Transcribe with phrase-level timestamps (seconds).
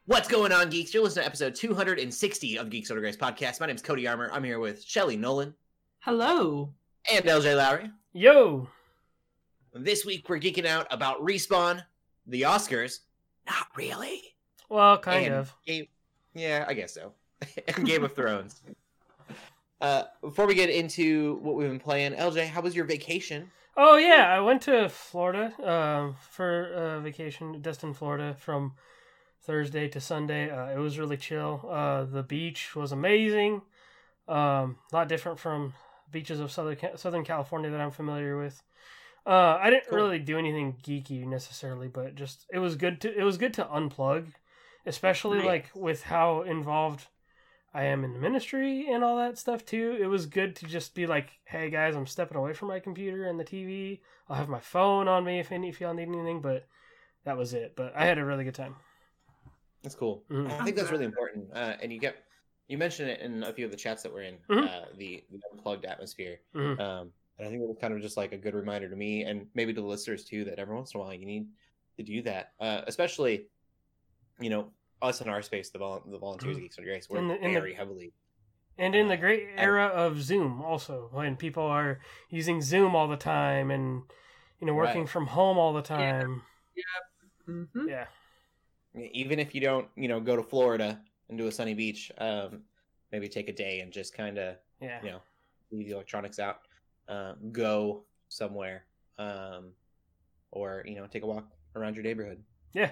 [0.05, 0.93] What's going on, geeks?
[0.93, 3.59] You're listening to episode 260 of the Geeks Under Grace podcast.
[3.59, 4.29] My name's Cody Armour.
[4.31, 5.55] I'm here with Shelly Nolan
[6.01, 6.71] Hello.
[7.11, 7.89] and LJ Lowry.
[8.13, 8.67] Yo,
[9.73, 11.81] This week we're geeking out about Respawn,
[12.27, 12.99] the Oscars.
[13.47, 14.35] Not really.
[14.69, 15.55] well, kind and of.
[15.65, 15.87] Game,
[16.35, 17.13] yeah, I guess so.
[17.75, 18.61] and Game of Thrones.
[19.81, 23.49] Uh, before we get into what we've been playing, LJ, how was your vacation?
[23.75, 28.73] Oh yeah, I went to Florida um, for uh, vacation, Destin, Florida, from
[29.41, 30.49] Thursday to Sunday.
[30.51, 31.67] Uh, it was really chill.
[31.69, 33.61] Uh, the beach was amazing.
[34.27, 35.73] Um, a lot different from
[36.11, 38.61] beaches of Southern Southern California that I'm familiar with.
[39.25, 39.97] Uh, I didn't Cool.
[39.99, 43.63] really do anything geeky necessarily, but just it was good to it was good to
[43.65, 44.27] unplug,
[44.85, 45.47] especially Nice.
[45.47, 47.07] like with how involved
[47.73, 49.97] I am in the ministry and all that stuff too.
[49.99, 53.25] It was good to just be like, "Hey guys, I'm stepping away from my computer
[53.27, 54.01] and the TV.
[54.27, 56.67] I'll have my phone on me if any if y'all need anything." But
[57.23, 57.75] that was it.
[57.75, 58.75] But I had a really good time.
[59.83, 60.23] That's cool.
[60.29, 60.51] Mhm.
[60.51, 61.49] I think that's really important.
[61.53, 62.25] Uh, and you get
[62.67, 64.65] you mentioned it in a few of the chats that we're in, Mhm.
[64.65, 66.39] uh, the, the unplugged atmosphere.
[66.55, 66.79] Mhm.
[66.79, 69.23] Um, and I think it was kind of just like a good reminder to me
[69.23, 71.49] and maybe to the listeners too that every once in a while you need
[71.97, 72.53] to do that.
[72.61, 73.47] Uh, especially,
[74.39, 74.71] you know,
[75.01, 76.61] us in our space, the vol- the volunteers Mhm.
[76.61, 78.13] Geeks on Grace, we're In the- in the- very heavily.
[78.77, 81.99] And in the Uh, great era of Zoom, also when people are
[82.29, 84.03] using Zoom all the time and
[84.59, 85.09] you know working Right.
[85.09, 86.43] from home all the time.
[87.45, 88.07] hmm Yeah.
[88.95, 92.63] Even if you don't, you know, go to Florida and do a sunny beach, um,
[93.11, 95.01] maybe take a day and just kind of Yeah.
[95.03, 95.21] you know,
[95.71, 96.61] leave the electronics out,
[97.07, 98.85] uh, go somewhere,
[99.17, 99.75] um,
[100.51, 102.43] or you know, take a walk around your neighborhood.
[102.73, 102.91] Yeah.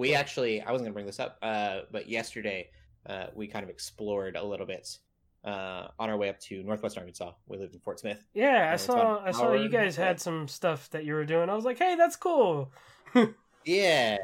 [0.00, 2.70] We actually, I wasn't gonna bring this up, uh, but yesterday,
[3.06, 4.98] uh, we kind of explored a little bit,
[5.44, 7.32] uh, on our way up to Northwest Arkansas.
[7.46, 8.26] We lived in Fort Smith.
[8.34, 11.48] Yeah, I saw I saw you guys had some stuff that you were doing.
[11.48, 12.72] I was like, "Hey, that's cool."
[13.66, 14.16] Yeah,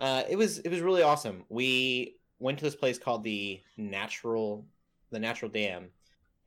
[0.00, 1.44] uh, it was it was really awesome.
[1.50, 4.64] We went to this place called the Natural,
[5.10, 5.90] the Natural Dam,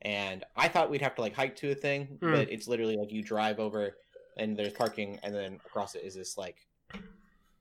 [0.02, 2.32] and I thought we'd have to like hike to a thing, Mm.
[2.32, 3.96] but it's literally like you drive over,
[4.36, 6.56] and there's parking, and then across it is this like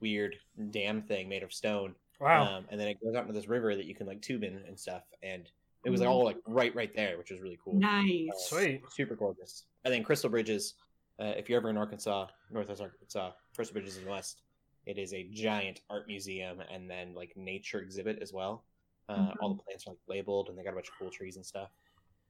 [0.01, 0.35] weird
[0.71, 2.57] dam thing made of stone, Wow.
[2.57, 4.55] um, and then it goes out into this river that you can like tube in
[4.67, 5.49] and stuff, and
[5.85, 6.11] it was like Mhm.
[6.11, 7.73] all like right right there, which was really cool.
[7.79, 8.29] Nice.
[8.49, 8.83] Sweet.
[8.91, 9.65] Super gorgeous.
[9.83, 10.75] And then Crystal Bridges,
[11.19, 14.41] uh, if you're ever in Arkansas, Northwest Arkansas, Crystal Bridges in the West,
[14.85, 18.65] it is a giant art museum and then like nature exhibit as well.
[19.09, 21.35] Uh, All the plants are like labeled and they got a bunch of cool trees
[21.35, 21.71] and stuff.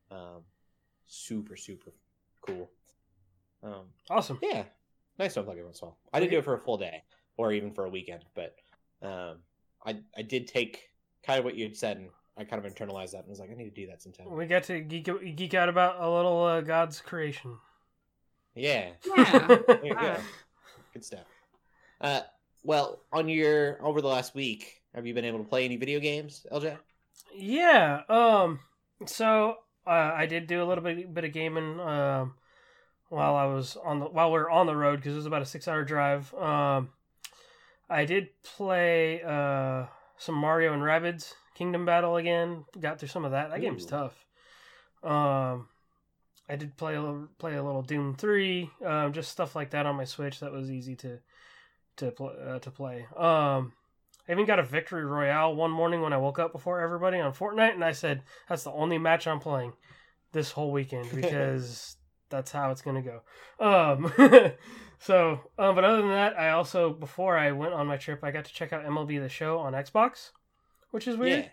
[0.10, 0.44] Um,
[1.08, 1.92] super, super
[2.42, 2.70] cool.
[3.64, 4.40] Um, Awesome.
[4.42, 4.64] yeah,
[5.20, 5.98] nice to unplug every once in a while.
[6.14, 7.04] I didn't do it for a full day
[7.38, 8.56] or even for a weekend, but
[9.02, 9.38] um,
[9.86, 10.90] I I did take
[11.26, 13.52] kind of what you had said and I kind of internalized that and was like,
[13.52, 14.32] I need to do that sometime.
[14.32, 17.58] We got to geek geek out about a little uh, God's creation.
[18.56, 18.92] Yeah.
[19.06, 19.48] Yeah.
[19.68, 20.18] There you go.
[20.94, 21.26] Good stuff.
[22.00, 22.22] Uh,
[22.64, 26.00] well, on your over the last week, have you been able to play any video
[26.00, 26.78] games, LJ?
[27.36, 28.02] Yeah.
[28.10, 28.60] Um.
[29.06, 32.36] So uh, I did do a little bit bit of gaming um,
[33.10, 35.42] while I was on the while we were on the road because it was about
[35.42, 36.34] a six hour drive.
[36.34, 36.90] Um,
[37.92, 39.86] I did play uh,
[40.18, 42.66] some Mario and Rabbids Kingdom Battle again.
[42.80, 43.52] Got through some of that.
[43.52, 43.88] That game's Ooh.
[43.88, 44.26] tough.
[45.04, 45.68] Um,
[46.48, 48.70] I did play a little, play a little Doom three.
[48.86, 50.40] Um, just stuff like that on my Switch.
[50.40, 51.20] That was easy to
[51.98, 53.06] to pl- uh, to play.
[53.16, 53.74] Um.
[54.30, 57.34] I even got a victory royale one morning when I woke up before everybody on
[57.34, 59.74] Fortnite, and I said that's the only match I'm playing
[60.32, 61.98] this whole weekend because
[62.30, 63.22] that's how it's gonna go.
[63.60, 64.14] Um,
[65.02, 68.30] so, um, but other than that, I also before I went on my trip, I
[68.30, 70.30] got to check out MLB the Show on Xbox,
[70.92, 71.46] which is weird.
[71.46, 71.50] Yeah.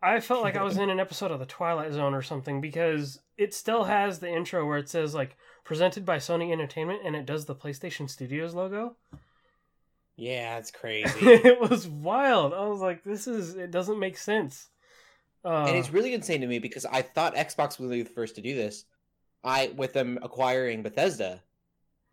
[0.00, 3.18] I felt like I was in an episode of the Twilight Zone or something because
[3.36, 7.26] it still has the intro where it says like presented by Sony Entertainment and it
[7.26, 8.94] does the PlayStation Studios logo.
[10.14, 11.18] Yeah, it's crazy.
[11.20, 12.54] it was wild.
[12.54, 14.68] I was like, this is it doesn't make sense.
[15.44, 18.40] Uh, and it's really insane to me because I thought Xbox was the first to
[18.40, 18.84] do this.
[19.42, 21.42] I, with them acquiring Bethesda,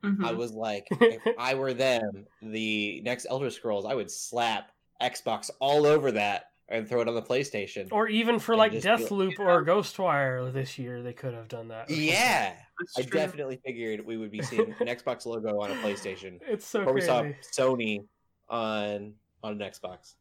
[0.04, 0.26] Mhm.
[0.26, 4.72] I was like, if I were them, the next Elder Scrolls, I would slap
[5.02, 7.88] Xbox all over that and throw it on the PlayStation.
[7.92, 11.70] or even for like be like, Deathloop or Ghostwire this year, they could have done
[11.70, 11.90] that.
[11.90, 12.54] yeah,
[12.98, 16.40] I definitely figured we would be seeing an Xbox logo on a PlayStation.
[16.48, 18.06] It's so or we saw Sony
[18.50, 20.16] on on an Xbox.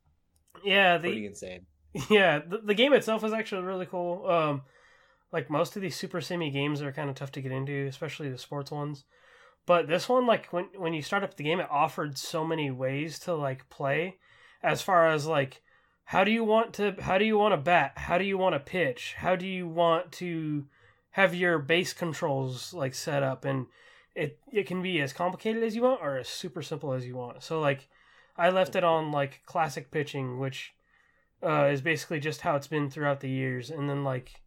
[0.64, 1.66] yeah, Pretty the insane.
[2.10, 4.26] yeah the, the game itself is actually really cool.
[4.28, 4.62] Um,
[5.32, 8.30] like most of these super simi games are kind of tough to get into, especially
[8.30, 9.04] the sports ones.
[9.66, 12.70] But this one, like when when you start up the game, it offered so many
[12.70, 14.16] ways to like play,
[14.62, 15.62] as far as like
[16.04, 17.92] how do you want to how do you want to bat?
[17.96, 19.14] How do you want to pitch?
[19.16, 20.66] How do you want to
[21.12, 23.66] have your base controls like set up and
[24.14, 27.16] it it can be as complicated as you want or as super simple as you
[27.16, 27.42] want.
[27.42, 27.88] So like
[28.36, 30.72] I left it on like classic pitching, which
[31.42, 34.41] uh, is basically just how it's been throughout the years, and then like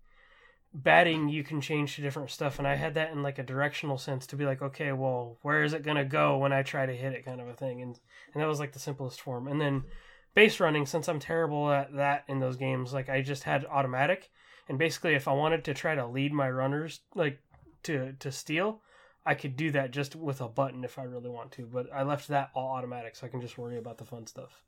[0.76, 3.98] batting you can change to different stuff and i had that in like a directional
[3.98, 6.86] sense to be like okay well where is it going to go when i try
[6.86, 7.24] to hit it?
[7.24, 7.98] kind of a thing and
[8.34, 9.86] and that was like the simplest form and then
[10.34, 14.30] base running since i'm terrible at that in those games like i just had automatic
[14.68, 17.40] and basically if i wanted to try to lead my runners like
[17.82, 18.82] to to steal
[19.26, 22.04] i could do that just with a button if i really want to but i
[22.04, 24.62] left that all automatic so i can just worry about the fun stuff.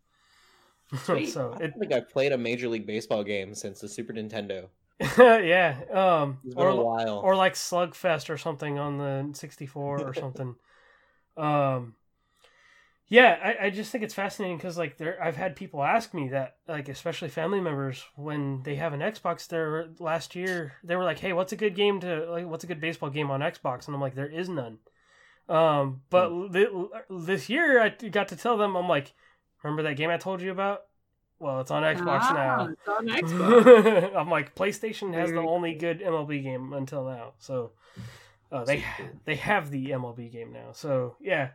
[1.06, 4.14] So I it don't think I've played a Major League Baseball game since the Super
[4.14, 4.70] Nintendo.
[5.18, 6.72] yeah um or
[7.22, 10.56] or like Slugfest or something on the 64 or something.
[11.38, 11.96] um,
[13.10, 16.30] yeah, I, I just think it's fascinating because like there, I've had people ask me
[16.30, 19.48] that, like especially family members when they have an Xbox.
[19.48, 22.46] There last year, they were like, "Hey, what's a good game to like?
[22.48, 24.80] What's a good baseball game on Xbox?" And I'm like, "There is none."
[25.48, 26.68] Um, but thi-
[27.10, 29.14] this year, I got to tell them, I'm like,
[29.64, 30.87] "Remember that game I told you about?
[31.40, 34.16] Well, it's on Xbox Ah, now." it's on Xbox.
[34.16, 37.72] I'm like PlayStation has the only good MLB game until now, so
[38.52, 38.84] uh, they
[39.26, 40.72] they have the MLB game now.
[40.74, 41.50] So yeah,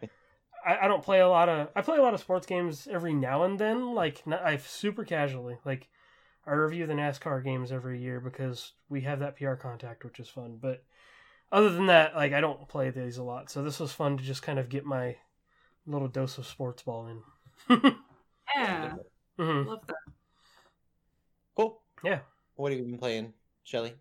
[0.64, 3.12] I, I don't play a lot of I play a lot of sports games every
[3.12, 5.58] now and then, like I super casually.
[5.64, 5.88] Like
[6.46, 10.28] I review the NASCAR games every year because we have that PR contact, which is
[10.28, 10.58] fun.
[10.60, 10.84] But
[11.50, 13.50] other than that, like I don't play these a lot.
[13.50, 15.16] So this was fun to just kind of get my
[15.86, 17.08] little dose of sports ball
[17.68, 17.94] in.
[18.54, 18.94] Yeah,
[19.38, 19.66] Mhm.
[19.66, 19.96] love that.
[21.56, 21.80] Cool.
[22.04, 22.20] Yeah.
[22.56, 23.32] What have you been playing,
[23.64, 23.94] Shelly?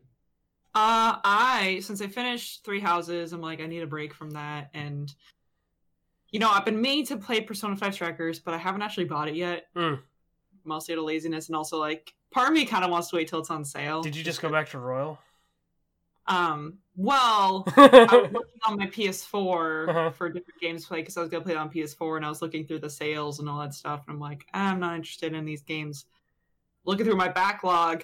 [0.74, 4.70] Uh, I since I finished Three Houses, I'm like I need a break from that,
[4.74, 5.14] and
[6.30, 9.28] you know I've been meaning to play Persona Five Strikers, but I haven't actually bought
[9.28, 9.68] it yet.
[9.76, 10.00] Mm.
[10.64, 13.28] Mostly out of laziness, and also like part of me kind of wants to wait
[13.28, 14.02] till it's on sale.
[14.02, 15.20] Did you just go back to Royal?
[16.28, 17.82] Um, well, I
[18.12, 20.10] was looking on my PS4 Uh-huh.
[20.12, 22.30] for different games to play because I was gonna play it on PS4, and I
[22.30, 25.34] was looking through the sales and all that stuff, and I'm like, I'm not interested
[25.34, 26.06] in these games.
[26.86, 28.04] Looking through my backlog,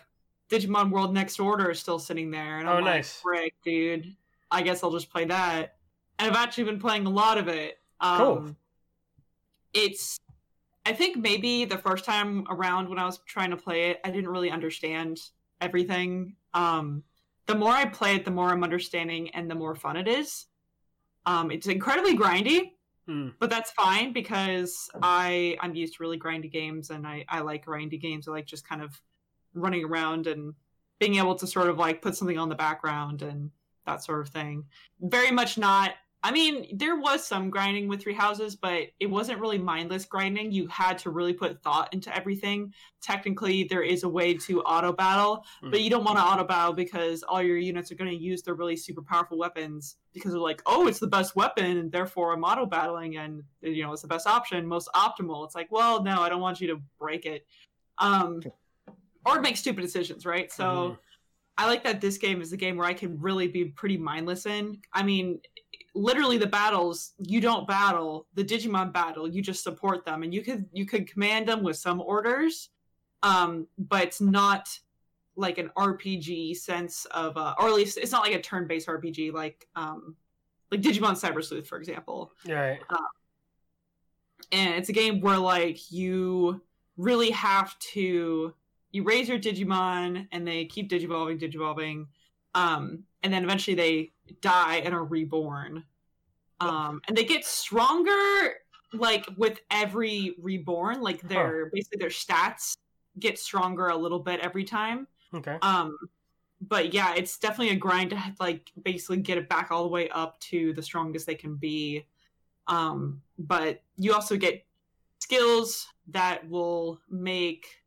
[0.50, 3.20] Digimon World Next Order is still sitting there, and I'm Oh, like, nice.
[3.22, 4.16] frick, dude.
[4.50, 5.76] I guess I'll just play that.
[6.20, 7.80] And I've actually been playing a lot of it.
[8.00, 8.56] Um, Cool.
[9.74, 10.18] It's,
[10.86, 14.10] I think maybe the first time around when I was trying to play it, I
[14.12, 15.20] didn't really understand
[15.62, 16.36] everything.
[16.54, 17.04] Um,
[17.48, 20.46] the more I play it, the more I'm understanding and the more fun it is.
[21.26, 22.72] Um, it's incredibly grindy,
[23.10, 23.34] Mm.
[23.40, 27.66] but that's fine because I I'm used to really grindy games and I I like
[27.66, 28.28] grindy games.
[28.28, 29.02] I like just kind of
[29.54, 30.54] running around and
[31.00, 33.50] being able to sort of like put something on the background and
[33.86, 34.66] that sort of thing.
[35.00, 35.94] Very much not.
[36.28, 40.52] I mean, there was some grinding with Three Houses, but it wasn't really mindless grinding.
[40.52, 42.74] You had to really put thought into everything.
[43.02, 46.74] Technically, there is a way to auto battle, but you don't want to auto battle
[46.74, 50.42] because all your units are going to use their really super powerful weapons because they're
[50.42, 54.02] like, oh, it's the best weapon, and therefore I'm auto battling, and you know it's
[54.02, 55.46] the best option, most optimal.
[55.46, 57.48] It's like, well, no, I don't want you to break it,
[58.00, 58.42] um,
[59.26, 60.52] or make stupid decisions, right?
[60.52, 60.66] So.
[60.66, 60.98] Mhm.
[61.60, 64.46] I like that this game is a game where I can really be pretty mindless
[64.46, 64.80] in.
[64.94, 65.42] I mean,
[65.98, 70.24] literally the battles you don't battle the digimon battle you just support them.
[70.24, 72.70] And you could you could command them with some orders
[73.24, 74.70] um but it's not
[75.36, 79.34] like an rpg sense of uh or at least it's not like a turn-based rpg
[79.34, 80.16] like um
[80.72, 82.32] like digimon cyber sleuth for example.
[82.48, 82.80] Right.
[84.52, 86.62] and it's a game where like you
[86.98, 88.54] really have to
[88.92, 92.08] you raise your digimon and they keep digivolving digivolving.
[92.56, 95.84] Um and then eventually they die and are reborn.
[96.62, 98.54] Um and they get stronger
[98.94, 102.78] like with every reborn like their basically their stats
[103.20, 105.08] get stronger a little bit every time.
[105.34, 105.58] Okay.
[105.62, 105.98] um
[106.62, 110.08] but yeah it's definitely a grind to like basically get it back all the way
[110.12, 112.06] up to the strongest they can be.
[112.68, 114.66] Um but you also get
[115.20, 117.82] skills that will make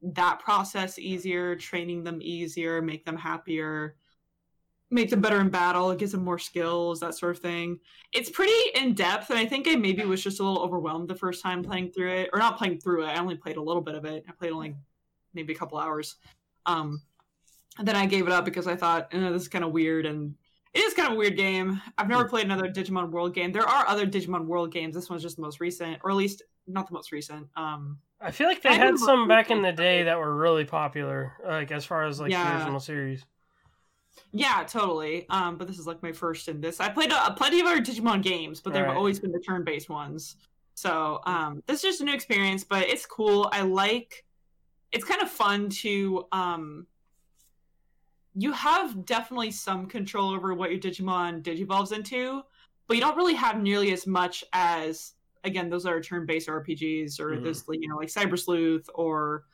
[0.00, 3.96] that process easier training them easier make them happier
[4.94, 7.78] make them better in battle it gives them more skills that sort of thing.
[8.12, 11.16] It's pretty in depth and i think i maybe was just a little overwhelmed the
[11.16, 13.82] first time playing through it or not playing through it i only played a little
[13.82, 14.24] bit of it.
[14.28, 14.76] I played only
[15.34, 16.16] maybe a couple hours.
[16.64, 17.02] Um
[17.78, 20.06] and then i gave it up because i thought eh, this is kind of weird
[20.06, 20.34] and
[20.72, 21.80] it is kind of a weird game.
[21.98, 23.52] I've never played another digimon world game.
[23.52, 26.42] There are other digimon world games this one's just the most recent or at least
[26.66, 27.98] not the most recent um.
[28.20, 31.34] I feel like they I had some back in the day that were really popular,
[31.46, 33.24] like as far as like the original series.
[34.32, 35.26] Yeah, totally.
[35.28, 36.80] Um, but this is like my first in this.
[36.80, 38.96] I played uh, plenty of other Digimon games, but they've Right.
[38.96, 40.36] always been the turn-based ones.
[40.74, 43.48] So um, this is just a new experience, but it's cool.
[43.52, 44.24] I like
[44.92, 46.86] it's kind of fun to um
[48.36, 52.42] you have definitely some control over what your Digimon digivolves into,
[52.88, 57.36] but you don't really have nearly as much as again those are turn-based RPGs or
[57.36, 57.42] Mhm.
[57.44, 59.44] this you know like Cyber Sleuth or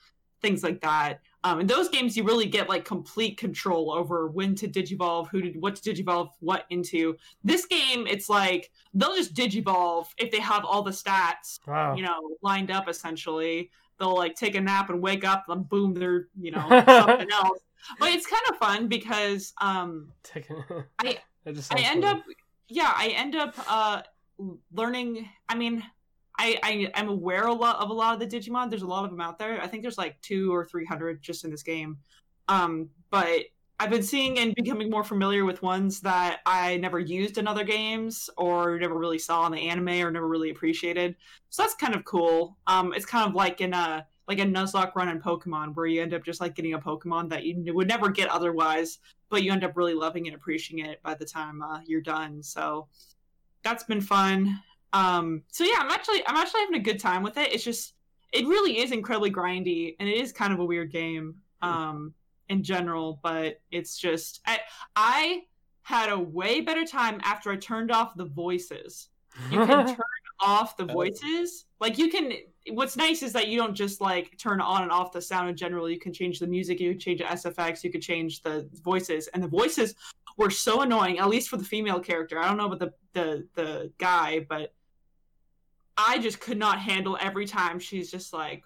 [0.40, 1.20] things like that.
[1.42, 5.40] Um, in those games, you really get like complete control over when to digivolve, who
[5.40, 7.16] to what to digivolve what into.
[7.42, 11.94] This game, it's like they'll just digivolve if they have all the stats Wow.
[11.96, 13.70] you know, lined up essentially.
[13.98, 17.60] They'll like take a nap and wake up and boom, they're, you know, something else.
[17.98, 20.12] But it's kind of fun because um
[20.98, 22.06] I- I end funny.
[22.06, 22.22] up
[22.68, 24.02] yeah, I end up uh
[24.72, 25.82] learning I mean
[26.40, 28.70] I, I am aware a lot of a lot of the Digimon.
[28.70, 29.60] There's a lot of them out there.
[29.60, 31.98] I think there's like two or three hundred just in this game.
[32.48, 33.42] Um, but
[33.78, 37.64] I've been seeing and becoming more familiar with ones that I never used in other
[37.64, 41.14] games or never really saw in the anime or never really appreciated.
[41.50, 42.56] So that's kind of cool.
[42.66, 46.00] Um, it's kind of like in a like a Nuzlocke run in Pokemon where you
[46.00, 49.52] end up just like getting a Pokemon that you would never get otherwise, but you
[49.52, 52.42] end up really loving and appreciating it by the time uh, you're done.
[52.42, 52.88] So
[53.62, 54.58] that's been fun.
[54.92, 57.52] Um, so yeah, I'm actually I'm actually having a good time with it.
[57.52, 57.94] It's just
[58.32, 62.14] it really is incredibly grindy and it is kind of a weird game um
[62.48, 64.60] in general, but it's just I
[64.96, 65.42] I
[65.82, 69.08] had a way better time after I turned off the voices.
[69.50, 69.96] You can turn
[70.40, 71.66] off the voices.
[71.80, 72.32] Like you can
[72.70, 75.56] what's nice is that you don't just like turn on and off the sound in
[75.56, 75.88] general.
[75.88, 79.28] You can change the music, you can change the SFX, you could change the voices.
[79.28, 79.94] And the voices
[80.36, 82.38] were so annoying, at least for the female character.
[82.38, 84.72] I don't know about the the the guy, but
[86.06, 88.64] I just could not handle every time she's just like,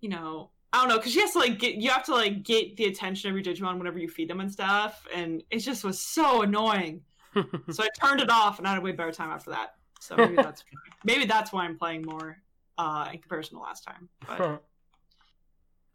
[0.00, 2.42] you know, I don't know, because she has to like get you have to like
[2.42, 5.82] get the attention of your Digimon whenever you feed them and stuff, and it just
[5.82, 7.02] was so annoying.
[7.34, 9.74] so I turned it off, and I had a way better time after that.
[10.00, 10.64] So maybe that's
[11.04, 12.38] maybe that's why I'm playing more
[12.78, 14.08] uh, in comparison to last time.
[14.26, 14.62] But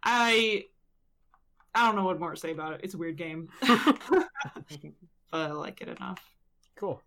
[0.03, 0.65] I
[1.73, 2.81] I don't know what more to say about it.
[2.83, 4.27] It's a weird game, but
[5.31, 6.21] I like it enough.
[6.75, 7.01] cool.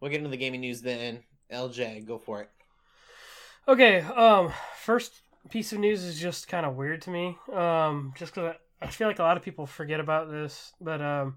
[0.00, 1.20] We'll get into the gaming news then.
[1.52, 2.50] LJ, go for it.
[3.68, 7.36] Okay, um, first piece of news is just kind of weird to me.
[7.52, 11.02] Um, just because I, I feel like a lot of people forget about this, but
[11.02, 11.36] um,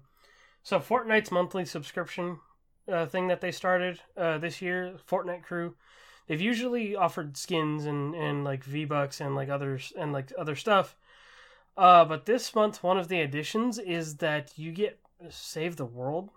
[0.62, 2.38] so Fortnite's monthly subscription
[2.90, 5.74] uh, thing that they started uh, this year, Fortnite Crew,
[6.26, 10.56] they've usually offered skins and and like V Bucks and like others and like other
[10.56, 10.96] stuff.
[11.76, 16.30] Uh, but this month, one of the additions is that you get Save the World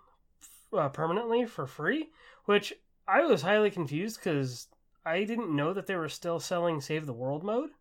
[0.77, 2.09] uh, permanently for free,
[2.45, 2.73] which
[3.07, 4.67] I was highly confused because
[5.05, 7.71] I didn't know that they were still selling Save the World mode.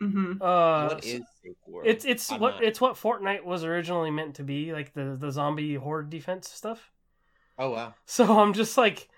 [0.00, 1.88] hmm Uh, what is Save the World?
[1.88, 5.16] it's it's I'm what not- it's what Fortnite was originally meant to be, like the
[5.18, 6.90] the zombie horde defense stuff.
[7.58, 7.94] Oh wow.
[8.04, 9.08] So I'm just like,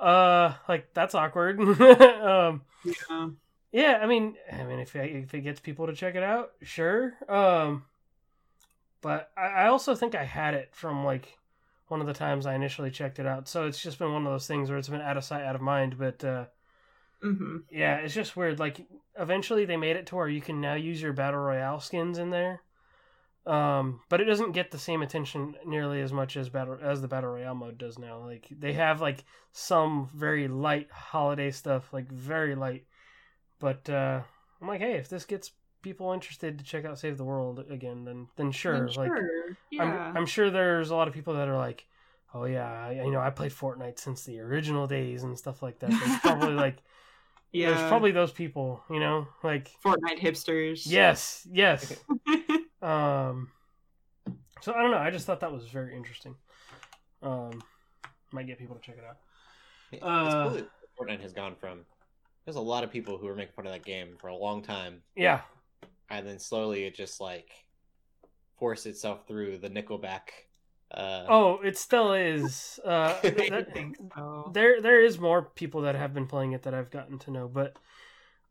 [0.00, 1.60] uh, like that's awkward.
[1.80, 3.28] um, Yeah.
[3.72, 6.52] yeah, I mean, I mean, if it, if it gets people to check it out,
[6.62, 7.14] sure.
[7.28, 7.84] Um,
[9.00, 11.38] but I, I also think I had it from like
[11.88, 13.48] one of the times I initially checked it out.
[13.48, 15.54] So it's just been one of those things where it's been out of sight, out
[15.54, 15.98] of mind.
[15.98, 16.46] But uh,
[17.22, 18.58] hmm yeah, it's just weird.
[18.58, 18.86] Like
[19.18, 22.30] eventually they made it to where you can now use your battle royale skins in
[22.30, 22.62] there.
[23.46, 27.08] Um, but it doesn't get the same attention nearly as much as battle as the
[27.08, 28.18] battle royale mode does now.
[28.18, 32.86] Like they have like some very light holiday stuff, like very light.
[33.60, 34.22] But uh,
[34.60, 35.52] I'm like, hey, if this gets
[35.86, 38.88] people interested to check out Save the World again, then then sure.
[38.88, 39.12] Then Like
[39.70, 39.82] yeah.
[39.84, 41.86] I'm I'm sure there's a lot of people that are like,
[42.34, 45.78] oh yeah, I, you know, I played Fortnite since the original days and stuff like
[45.78, 45.90] that.
[45.90, 46.78] There's probably like
[47.52, 47.70] yeah.
[47.70, 50.82] there's probably those people, you know, like Fortnite hipsters.
[50.86, 51.92] yes, yes.
[52.82, 53.52] um,
[54.60, 54.98] so I don't know.
[54.98, 56.34] I just thought that was very interesting.
[57.22, 57.62] Um,
[58.32, 59.18] might get people to check it out.
[59.92, 61.84] It's Uh, cool that Fortnite has gone from.
[62.44, 64.62] There's a lot of people who were making fun of that game for a long
[64.62, 65.40] time, Yeah,
[66.10, 67.50] and then slowly it just like
[68.58, 70.30] forced itself through the Nickelback.
[70.90, 72.78] Uh, Oh, it still is.
[72.84, 74.50] Uh, I I that- think so.
[74.54, 77.48] there, there is more people that have been playing it that I've gotten to know,
[77.48, 77.76] but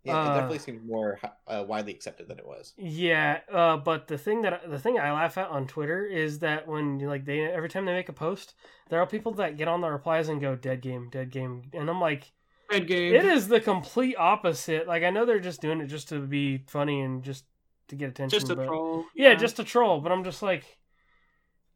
[0.03, 2.73] yeah, it uh, definitely seems more uh, widely accepted than it was.
[2.77, 3.39] yeah.
[3.51, 6.99] Uh, but the thing that the thing I laugh at on Twitter is that when
[6.99, 8.53] like they every time they make a post,
[8.89, 11.89] there are people that get on the replies and go "dead game, dead game," and
[11.89, 12.31] I'm like,
[12.69, 13.15] Game.
[13.15, 14.87] it is the complete opposite.
[14.87, 17.45] Like I know they're just doing it just to be funny and just
[17.89, 19.05] to get attention, just a but, troll.
[19.15, 20.77] Yeah, just a troll, but I'm just like,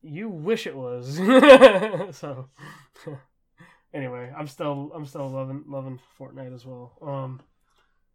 [0.01, 1.15] you wish it was.
[2.17, 2.49] so,
[3.93, 6.93] anyway, I'm still I'm still loving loving Fortnite as well.
[7.01, 7.41] Um,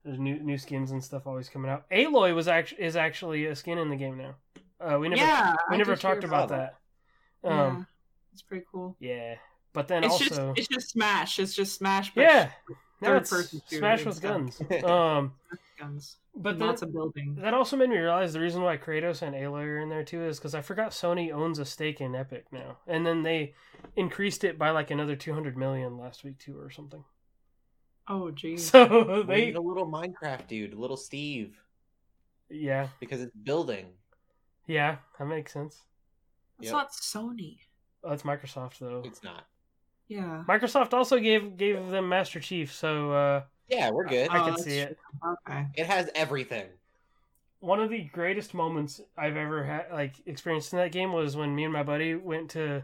[0.05, 1.89] there's new new skins and stuff always coming out.
[1.91, 4.35] Aloy was actually is actually a skin in the game now.
[4.81, 5.55] Uh, we never yeah.
[5.71, 6.77] we I never talked about that.
[7.43, 7.85] Um, yeah,
[8.33, 8.97] it's pretty cool.
[8.99, 9.37] yeah,
[9.75, 11.39] but then It's also just it's just Smash.
[11.39, 12.15] It's just Smash.
[12.15, 12.51] But yeah,
[13.03, 14.61] third it's person shooter Smash with guns.
[14.85, 15.33] Um,
[15.79, 16.17] guns.
[16.37, 17.37] But and then, lots of building.
[17.41, 20.25] that also made me realize the reason why Kratos and Aloy are in there too
[20.25, 23.55] is because I forgot Sony owns a stake in Epic now, and then they
[23.97, 27.05] increased it by like another two hundred million last week too, or something.
[28.09, 28.71] Oh geez.
[28.71, 31.57] So they, a little Minecraft dude, little Steve,
[32.51, 33.87] yeah, because it's building.
[34.67, 35.83] yeah, that makes sense.
[36.59, 36.73] It's Yep.
[36.73, 37.59] not Sony.
[38.03, 39.03] Oh, it's Microsoft though.
[39.05, 39.47] It's not.
[40.09, 40.45] Yeah.
[40.49, 44.31] Microsoft also gave gave them Master Chief, so uh, Yeah, we're good.
[44.31, 44.99] I Oh, can that's see it.
[45.49, 45.67] Okay.
[45.75, 46.69] It has everything.
[47.61, 51.55] one of the greatest moments I've ever had, like experienced in that game, was when
[51.55, 52.83] me and my buddy went to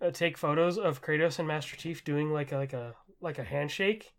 [0.00, 3.44] uh, take photos of Kratos and Master Chief doing like a, like a like a
[3.44, 4.12] handshake,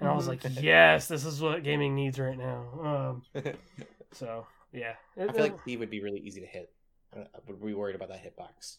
[0.00, 3.22] and I was like, yes, this is what gaming needs right now.
[3.34, 3.44] Um,
[4.12, 6.72] so yeah, I feel like Steve would be really easy to hit.
[7.14, 8.78] I I would be worried about that hitbox.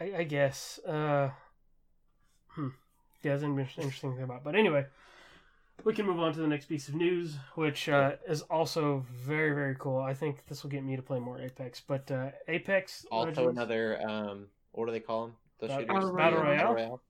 [0.00, 0.78] I, I guess.
[0.86, 1.30] Uh,
[2.58, 2.68] hmm.
[3.22, 4.44] Yeah, that's an interesting thing about.
[4.44, 4.86] But anyway,
[5.84, 9.52] we can move on to the next piece of news, which uh, is also very
[9.54, 9.98] very cool.
[10.00, 11.80] I think this will get me to play more Apex.
[11.86, 15.36] But uh, Apex Also, Legends- another um, what do they call them?
[15.60, 16.10] Those Battle- shooters.
[16.16, 17.00] Battle Yeah, Royale?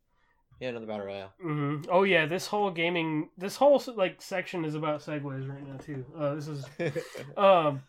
[0.60, 1.32] Yeah, another battle royale.
[1.40, 5.76] hmm Oh yeah, this whole gaming, this whole like section is about segues right now
[5.76, 6.04] too.
[6.18, 6.64] Uh, this is
[7.36, 7.82] um,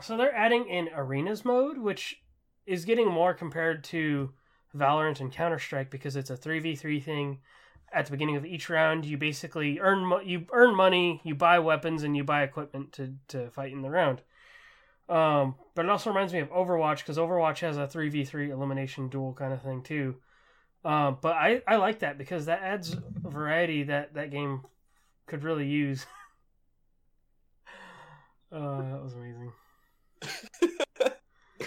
[0.00, 2.22] so they're adding in arenas mode, which
[2.66, 4.30] is getting more compared to
[4.76, 7.38] Valorant and Counter Strike because it's a three v three thing.
[7.92, 11.60] At the beginning of each round, you basically earn mo- you earn money, you buy
[11.60, 14.22] weapons, and you buy equipment to to fight in the round.
[15.08, 18.50] Um, but it also reminds me of Overwatch because Overwatch has a three v three
[18.50, 20.16] elimination duel kind of thing too.
[20.84, 24.62] Um, but I, I like that because that adds variety that that game
[25.26, 26.04] could really use.
[28.52, 29.52] uh, that was amazing.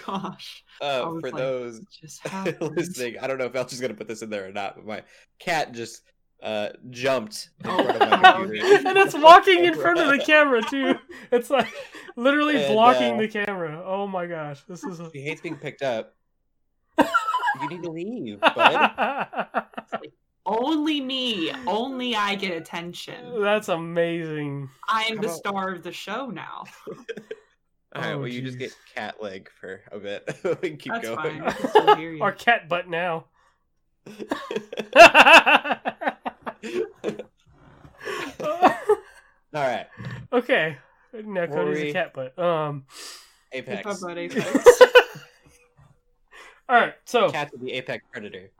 [0.06, 0.64] Gosh.
[0.80, 2.76] uh, for like, those It just happened.
[2.76, 5.02] listening, I don't know if Elch gonna put this in there or not, but my
[5.38, 6.02] cat just
[6.42, 8.40] uh, jumped in Oh, front of my
[8.86, 10.94] and it's walking in front of the camera too.
[11.32, 11.66] It's like
[12.16, 13.82] literally And, blocking uh, the camera.
[13.84, 15.00] Oh my gosh, this is.
[15.00, 15.10] A...
[15.10, 16.14] She hates being picked up.
[16.98, 19.64] you need to leave, bud.
[20.46, 21.52] Only me.
[21.66, 23.42] Only I get attention.
[23.42, 24.68] That's amazing.
[24.88, 26.64] I'm How the about- star of the show now.
[27.94, 30.28] All right, Oh, well, you just get cat leg for a bit.
[30.62, 31.16] we keep That's going.
[31.40, 31.42] fine.
[31.42, 32.22] I can still hear you.
[32.22, 33.24] Our cat butt now.
[39.54, 39.86] All right,
[40.32, 40.76] okay.
[41.12, 42.38] Now Cody's a cat butt.
[42.38, 42.84] Um.
[43.52, 44.02] Apex.
[44.04, 44.82] Apex.
[46.68, 46.94] All right.
[47.06, 48.50] So Cat's the apex predator.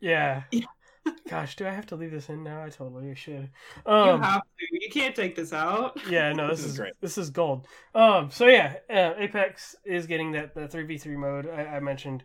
[0.00, 0.42] yeah.
[0.50, 0.66] Yeah.
[1.28, 2.62] Gosh, do I have to leave this in now?
[2.64, 3.50] I totally should.
[3.86, 4.22] you Um.
[4.22, 4.66] have to.
[4.70, 5.98] You can't take this out.
[6.08, 6.32] yeah.
[6.32, 6.48] No.
[6.48, 6.92] This, This is is great.
[7.00, 7.66] This is gold.
[7.94, 8.30] Um.
[8.30, 12.24] So yeah, uh, Apex is getting that that three v three mode I, I mentioned.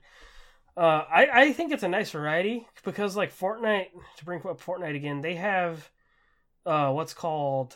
[0.78, 4.96] Uh, I I think it's a nice variety because like Fortnite to bring up Fortnite
[4.96, 5.90] again, they have
[6.66, 7.76] uh what's called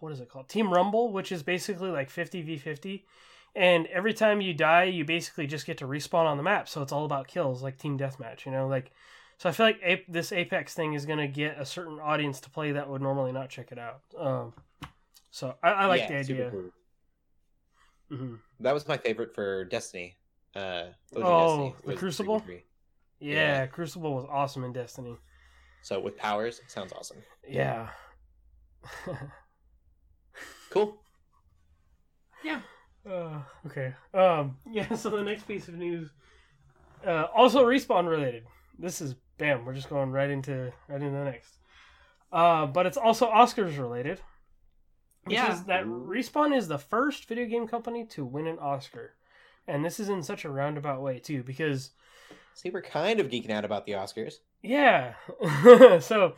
[0.00, 3.04] what is it called Team Rumble, which is basically like fifty v fifty.
[3.54, 6.68] And every time you die, you basically just get to respawn on the map.
[6.70, 8.46] So it's all about kills, like team deathmatch.
[8.46, 8.92] You know, like
[9.42, 9.48] so.
[9.48, 12.72] I feel like Ape, this Apex thing is gonna get a certain audience to play
[12.72, 14.00] that would normally not check it out.
[14.16, 14.52] Um,
[15.30, 16.50] so I, I like Yeah, the idea.
[16.50, 16.70] cool.
[18.18, 20.16] hmm That was my favorite for Destiny.
[20.54, 20.84] Uh,
[21.16, 22.42] Oh, Destiny the Crucible?
[23.20, 23.66] Yeah, Yeah.
[23.66, 25.16] Crucible was awesome in Destiny.
[25.82, 27.18] So with powers, sounds awesome.
[27.48, 27.88] Yeah.
[30.70, 30.96] Cool.
[32.42, 32.60] Yeah.
[33.08, 33.94] Uh, okay.
[34.14, 34.56] Um.
[34.70, 34.94] Yeah.
[34.94, 36.10] So the next piece of news,
[37.06, 38.44] uh, also respawn related.
[38.78, 39.64] This is bam.
[39.64, 41.58] We're just going right into right into the next.
[42.32, 44.20] Uh, but it's also Oscars related.
[45.24, 45.52] Which Yeah.
[45.52, 49.14] is that Respawn is the first video game company to win an Oscar,
[49.68, 51.90] and this is in such a roundabout way too because
[52.54, 54.34] See, we're kind of geeking out about the Oscars.
[54.62, 55.14] Yeah.
[56.00, 56.34] so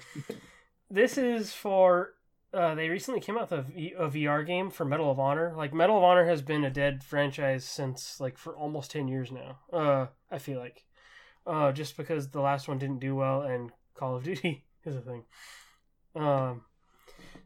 [0.90, 2.14] this is for
[2.52, 5.52] uh, they recently came out with a, v- a VR game for Medal of Honor.
[5.56, 9.32] Like Medal of Honor has been a dead franchise since like for almost 10 years
[9.32, 9.58] now.
[9.72, 10.84] Uh I feel like.
[11.46, 15.00] Uh just because the last one didn't do well and Call of Duty is a
[15.00, 15.24] thing.
[16.14, 16.62] Um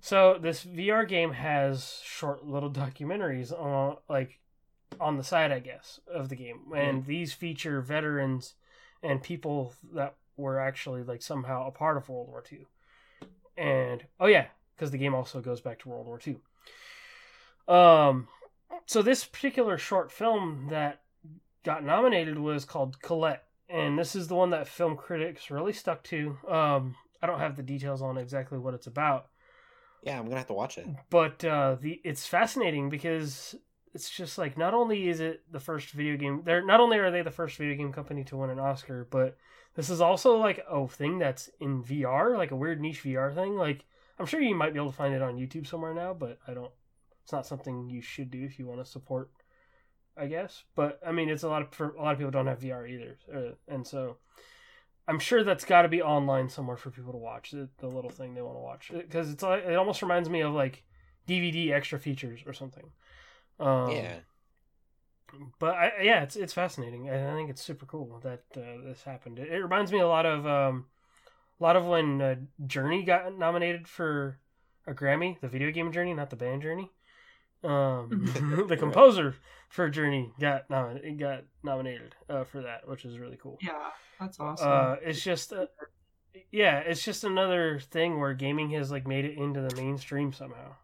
[0.01, 4.39] so this VR game has short little documentaries on like
[5.01, 6.61] on the side I guess of the game.
[6.75, 8.55] And these feature veterans
[9.03, 12.67] and people that were actually like somehow a part of World War II.
[13.57, 16.37] And oh yeah, because the game also goes back to World War II.
[17.67, 18.29] Um,
[18.87, 21.03] so this particular short film that
[21.65, 26.02] got nominated was called Colette, and this is the one that film critics really stuck
[26.04, 26.37] to.
[26.48, 29.26] Um, I don't have the details on exactly what it's about,
[30.02, 30.87] Yeah, I'm gonna have to watch it.
[31.11, 33.54] but uh, the it's fascinating because
[33.94, 37.11] it's just like not only is it the first video game they're not only are
[37.11, 39.37] they the first video game company to win an Oscar, but
[39.74, 43.57] this is also like a thing that's in VR, like a weird niche VR thing.
[43.57, 43.85] Like
[44.18, 46.54] I'm sure you might be able to find it on YouTube somewhere now, but I
[46.54, 46.70] don't
[47.22, 49.31] it's not something you should do if you want to support,
[50.18, 50.64] I guess.
[50.74, 52.88] But I mean, it's a lot of for a lot of people don't have VR
[52.88, 54.16] either, uh, and so
[55.09, 58.11] I'm sure that's got to be online somewhere for people to watch the, the little
[58.11, 60.85] thing they want to watch because it's like it almost reminds me of like
[61.26, 62.90] DVD extra features or something.
[63.59, 64.16] Um, yeah.
[65.59, 67.09] but I, yeah, it's it's fascinating.
[67.09, 69.38] I think it's super cool that uh, this happened.
[69.38, 70.85] It, it reminds me a lot of um,
[71.59, 72.35] a lot of when uh,
[72.66, 74.38] Journey got nominated for
[74.87, 76.90] a Grammy, the video game Journey, not the band Journey.
[77.64, 79.35] Um, the composer
[79.68, 83.59] for Journey got nom- got nominated uh, for that, which is really cool.
[83.61, 83.90] Yeah,
[84.21, 84.68] that's awesome.
[84.71, 85.66] Uh, it's just, uh,
[86.51, 90.75] yeah, it's just another thing where gaming has like made it into the mainstream somehow.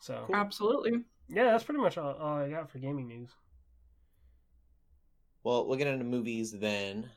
[0.00, 0.36] So Cool.
[0.36, 1.04] Absolutely.
[1.28, 3.30] yeah, that's pretty much all, all I got for gaming news.
[5.42, 7.08] Well, we'll get into movies then.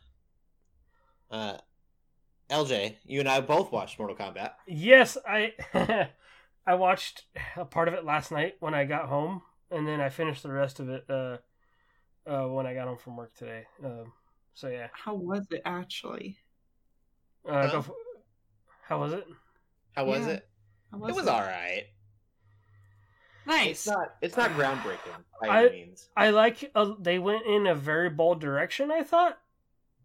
[1.30, 1.58] Uh,
[2.50, 4.52] LJ, you and I both watched Mortal Kombat.
[4.68, 5.54] Yes, I
[6.68, 7.26] I watched
[7.56, 10.52] a part of it last night when I got home, and then I finished the
[10.52, 11.38] rest of it uh,
[12.28, 13.66] uh, when I got home from work today.
[13.84, 14.12] Um,
[14.54, 16.38] so yeah, How was it actually?
[17.48, 17.72] uh, Huh?
[17.72, 17.96] go for,
[18.84, 19.26] how was it?
[19.96, 20.34] How was Yeah.
[20.34, 20.50] it?
[20.92, 21.86] How it was all right.
[23.46, 23.70] Nice.
[23.70, 24.16] It's not.
[24.22, 26.10] It's not groundbreaking by I- any means.
[26.18, 28.92] I like uh, they went in a very bold direction.
[28.92, 29.38] I thought,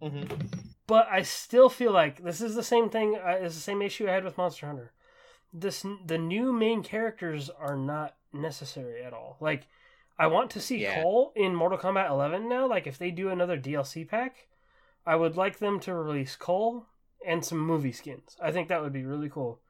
[0.01, 0.25] hmm
[0.87, 3.16] but I still feel like this is the same thing.
[3.16, 4.92] Uh, is the same issue I had with Monster Hunter.
[5.53, 9.37] This the new main characters are not necessary at all.
[9.41, 9.67] Like,
[10.19, 11.03] I want to see Yeah.
[11.03, 12.67] Cole in Mortal Kombat 11 now.
[12.67, 14.47] Like, if they do another DLC pack,
[15.07, 16.87] I would like them to release Cole
[17.27, 18.37] and some movie skins.
[18.41, 19.61] I think that would be really cool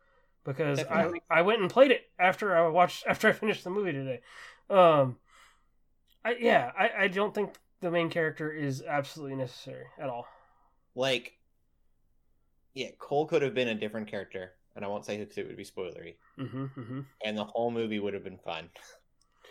[0.44, 3.92] because I, I went and played it after I watched after I finished the movie
[3.92, 4.20] today.
[4.70, 5.18] Um,
[6.24, 10.26] I yeah, I, I don't think the main character is absolutely necessary at all.
[10.94, 11.38] Like,
[12.74, 15.46] yeah, Cole could have been a different character, and I won't say who because it
[15.46, 16.14] would be spoilery.
[16.38, 17.00] Mm-hmm, mm-hmm.
[17.24, 18.68] And the whole movie would have been fun.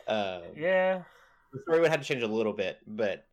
[0.08, 1.04] Um, Yeah,
[1.54, 3.28] the story would have had to change a little bit, but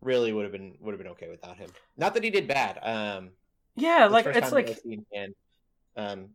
[0.00, 1.70] really would have been would have been okay without him.
[1.96, 2.78] Not that he did bad.
[2.80, 3.30] Um,
[3.74, 5.34] yeah, like it's like him,
[5.96, 6.28] um,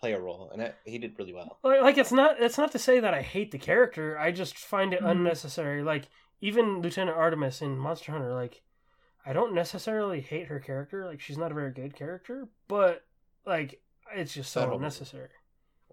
[0.00, 1.58] play a role, and he did really well.
[1.62, 4.18] like it's not it's not to say that I hate the character.
[4.18, 5.10] I just find it Mhm.
[5.12, 5.82] unnecessary.
[5.84, 6.08] Like
[6.40, 8.62] even Lieutenant Artemis in Monster Hunter, like
[9.24, 11.06] I don't necessarily hate her character.
[11.06, 13.04] Like she's not a very good character, but
[13.46, 13.80] like
[14.14, 14.86] it's just so That whole movie.
[14.86, 15.28] unnecessary.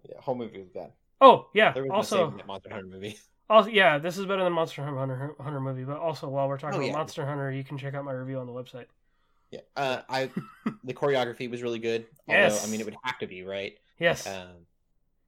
[0.09, 0.91] Yeah, whole movie was bad.
[1.21, 3.17] Oh yeah, There was also Monster Hunter movie.
[3.49, 5.83] Also, yeah, this is better than Monster Hunter Hunter movie.
[5.83, 6.93] But also, while we're talking Oh, about yeah.
[6.93, 8.85] Monster Hunter, you can check out my review on the website.
[9.51, 10.31] Yeah, uh, I
[10.85, 12.05] the choreography was really good.
[12.27, 12.65] Yes.
[12.65, 14.65] I mean, it would have to be right Yes, um,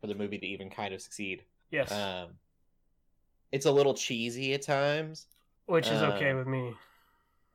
[0.01, 1.43] for the movie to even kind of succeed.
[1.71, 2.29] yes, Um,
[3.51, 5.27] it's a little cheesy at times.
[5.67, 6.73] which is okay uh, with me.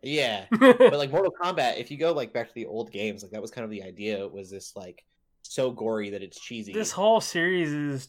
[0.02, 3.32] Yeah, but like Mortal Kombat, if you go like back to the old games, like
[3.32, 4.24] that was kind of the idea.
[4.24, 5.04] It was this like
[5.42, 6.72] so gory that it's cheesy?
[6.72, 8.08] this whole series is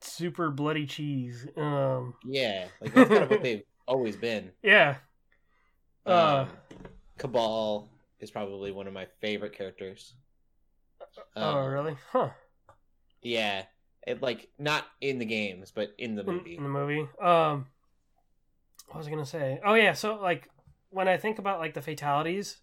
[0.00, 1.46] super bloody cheese.
[1.56, 4.50] Um, yeah, like that's kind of what they've always been.
[4.62, 4.96] yeah,
[6.06, 6.78] Uh, Um,
[7.18, 7.88] Kabal
[8.20, 10.14] is probably one of my favorite characters.
[11.36, 11.96] oh Um, really?
[12.10, 12.30] Huh?
[13.22, 13.62] Yeah,
[14.06, 16.56] it like not in the games, but in the movie.
[16.56, 17.06] in the movie.
[17.20, 17.66] Um,
[18.88, 19.60] what was I gonna say?
[19.64, 20.48] Oh yeah, so like
[20.90, 22.58] when I think about like the fatalities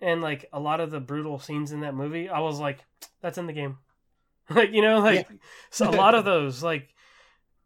[0.00, 2.84] and like a lot of the brutal scenes in that movie, I was like,
[3.20, 3.78] that's in the game.
[4.50, 5.36] like you know, like Yeah.
[5.70, 6.94] so a lot of those like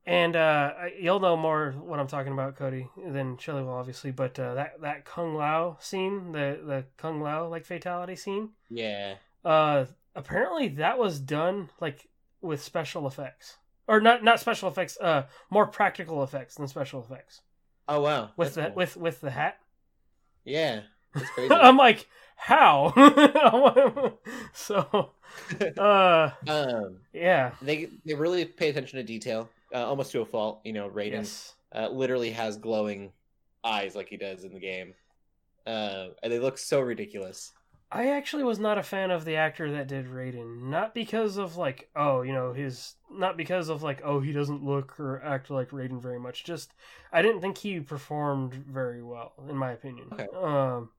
[0.07, 4.39] and uh you'll know more what I'm talking about cody than Shelly will obviously but
[4.39, 9.85] uh that that kung lao scene the the kung lao like fatality scene Yeah, uh
[10.15, 12.09] apparently that was done like
[12.41, 13.57] with special effects
[13.87, 17.43] or not not special effects uh more practical effects than special effects
[17.89, 18.73] Oh wow, with That's the cool.
[18.77, 19.59] with with the hat
[20.49, 20.81] yeah,
[21.15, 21.53] that's crazy.
[21.53, 22.07] i'm like
[22.37, 22.93] how
[24.53, 25.11] so
[25.79, 30.61] uh um, yeah they they really pay attention to detail, uh, almost to a fault.
[30.65, 33.13] You know, Raiden yes uh, literally has glowing
[33.65, 34.95] eyes like he does in the game,
[35.67, 37.53] uh, and they look so ridiculous.
[37.91, 40.65] I actually was not a fan of the actor that did Raiden.
[40.65, 44.65] Not because of like, oh, you know, his not because of like, oh, he doesn't
[44.65, 46.45] look or act like Raiden very much.
[46.45, 46.73] Just
[47.13, 50.13] I didn't think he performed very well, in my opinion.
[50.13, 50.27] Okay.
[50.37, 50.91] Um,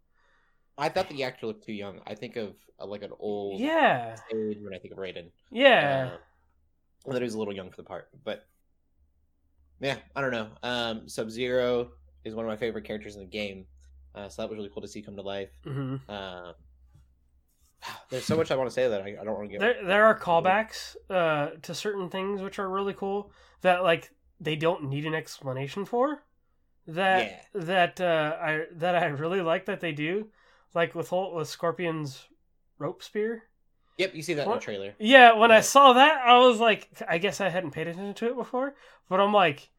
[0.78, 2.00] I thought the actor looked too young.
[2.08, 5.30] I think of uh, like an old yeah, age when I think of Raiden.
[5.52, 6.18] yeah, Uh,
[7.06, 8.46] thought he was a little young for the part, but
[9.80, 10.50] yeah, I don't know.
[10.64, 11.92] Um, Sub Zero
[12.24, 13.66] is one of my favorite characters in the game,
[14.16, 15.50] uh, so that was really cool to see come to life.
[15.64, 16.54] hmm Um,
[18.10, 19.60] there's so much I want to say that I, I don't want to get.
[19.60, 24.56] There there are callbacks uh to certain things which are really cool that like they
[24.56, 26.24] don't need an explanation for.
[26.88, 30.28] That that uh I that I really like that they do,
[30.74, 32.26] like with whole with Scorpion's
[32.80, 33.44] rope spear.
[34.00, 34.96] Yep, you see that in the trailer.
[34.98, 38.28] Yeah, when I saw that, I was like, I guess I hadn't paid attention to
[38.28, 38.74] it before,
[39.10, 39.70] but I'm like,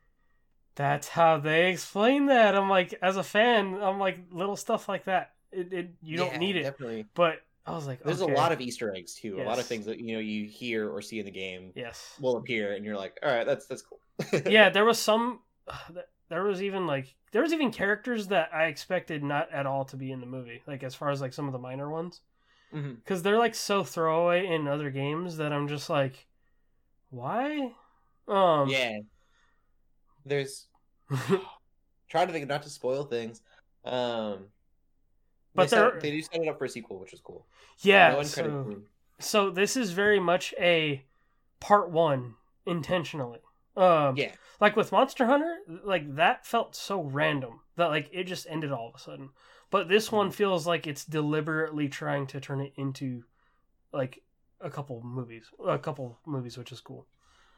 [0.75, 2.55] that's how they explain that.
[2.55, 5.33] I'm like, as a fan, I'm like, little stuff like that.
[5.51, 7.07] It, it you don't need it, Definitely.
[7.15, 8.33] but I was like, There's okay.
[8.33, 9.41] a lot of Easter eggs too.
[9.41, 12.17] A lot of things that you know you hear or see in the game yes,
[12.21, 14.01] will appear, and you're like, all right, that's that's cool.
[14.47, 14.71] yeah.
[14.71, 15.41] There was some,
[16.29, 19.97] there was even like there was even characters that I expected not at all to
[19.97, 22.21] be in the movie, like as far as like some of the minor ones.
[22.73, 26.29] Because they're like so throwaway in other games that I'm just like,
[27.11, 27.73] why?
[28.29, 28.99] Um, Yeah.
[30.25, 30.67] There's
[32.09, 33.43] trying to think not to spoil things.
[33.85, 34.47] Um,
[35.55, 37.47] But they, set- they do set it up for a sequel, which is cool.
[37.81, 38.13] yeah.
[38.13, 38.77] no so,
[39.19, 41.05] so this is very much a
[41.59, 42.35] part one
[42.67, 43.41] intentionally.
[43.77, 48.47] Um, Yeah, like with Monster Hunter, like that felt so random that like it just
[48.49, 49.31] ended all of a sudden.
[49.71, 53.25] But this one feels like it's deliberately trying to turn it into
[53.93, 54.23] like
[54.61, 57.07] a couple movies, a couple movies, which is cool.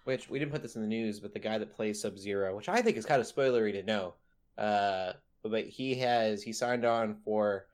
[0.05, 2.55] which we didn't put this in the news, but the guy that plays Sub Zero,
[2.57, 4.15] which I think is kind of spoilery to know,
[4.59, 7.67] uh, but he has he signed on for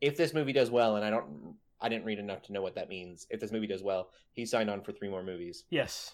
[0.00, 2.74] if this movie does well, and I don't, I didn't read enough to know what
[2.74, 3.26] that means.
[3.30, 5.64] If this movie does well, he signed on for three more movies.
[5.70, 6.12] Yes.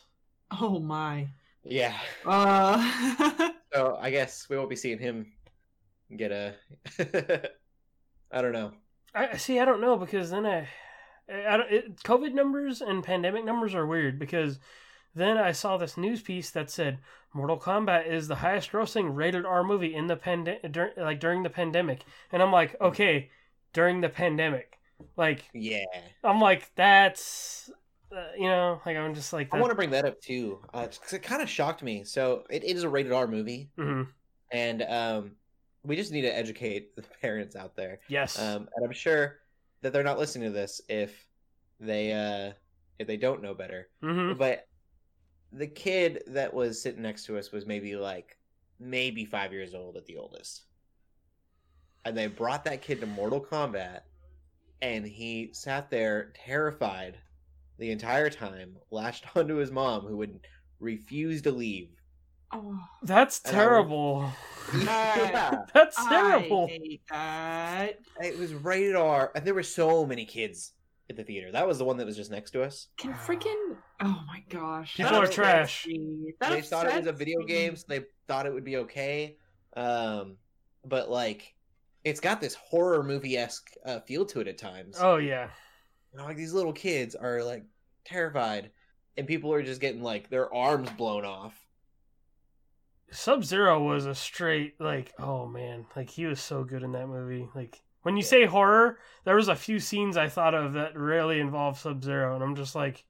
[0.61, 1.29] Oh my.
[1.65, 3.51] Yeah, Uh.
[3.73, 5.33] so I guess we won't be seeing him
[6.17, 6.55] get a.
[8.33, 8.73] I don't know.
[9.15, 9.61] I see.
[9.61, 10.69] I don't know because then I,
[11.31, 11.71] I don't.
[11.71, 14.59] It, COVID numbers and pandemic numbers are weird because
[15.15, 16.99] then I saw this news piece that said
[17.33, 21.43] Mortal Kombat is the highest grossing rated R movie in the pandemic, dur- like during
[21.43, 23.31] the pandemic, and I'm like, okay,
[23.73, 24.79] during the pandemic,
[25.17, 25.85] like Yeah,
[26.25, 27.71] I'm like that's,
[28.15, 31.13] uh, you know, like I'm just like I want to bring that up too, because
[31.13, 32.05] it kind of shocked me.
[32.05, 34.03] So it, it is a rated R movie, hmm
[34.53, 35.33] and um,
[35.85, 38.01] we just need to educate the parents out there.
[38.09, 38.39] Yes.
[38.39, 39.39] Um, and I'm sure
[39.83, 41.27] that they're not listening to this if
[41.81, 42.53] they uh,
[42.99, 43.89] if they don't know better.
[44.01, 44.67] hmm But
[45.53, 48.39] the kid that was sitting next to us was maybe like
[48.79, 50.63] maybe five years old at the oldest,
[52.05, 54.01] and they brought that kid to Mortal Kombat,
[54.81, 57.17] and he sat there terrified
[57.79, 60.41] the entire time, latched onto his mom, who would
[60.81, 61.89] refuse to leave.
[62.53, 64.33] oh, That's and I was- terrible.
[64.85, 66.67] yeah, That's I terrible.
[66.69, 67.99] hate that.
[68.23, 70.73] it was rated R, and there were so many kids
[71.11, 71.51] at the theater.
[71.53, 72.89] That was the one that was just next to us.
[72.97, 73.77] Can freaking.
[74.01, 74.97] Oh my gosh.
[74.97, 75.87] People are trash.
[75.87, 77.47] they thought it was a video me.
[77.47, 79.37] game, so they thought it would be okay.
[79.77, 80.37] Um,
[80.85, 81.55] but like,
[82.05, 84.97] it's got this horror movie esque uh, feel to it at times.
[85.01, 85.49] Oh yeah.
[86.13, 87.65] You know, like these little kids are like
[88.05, 88.71] terrified,
[89.17, 91.55] and people are just getting like their arms blown off.
[93.11, 97.09] Sub Zero was a straight like oh man, like he was so good in that
[97.09, 97.49] movie.
[97.55, 101.39] Like when you say horror, there was a few scenes I thought of that really
[101.41, 103.05] involved Sub Zero, and I'm just like,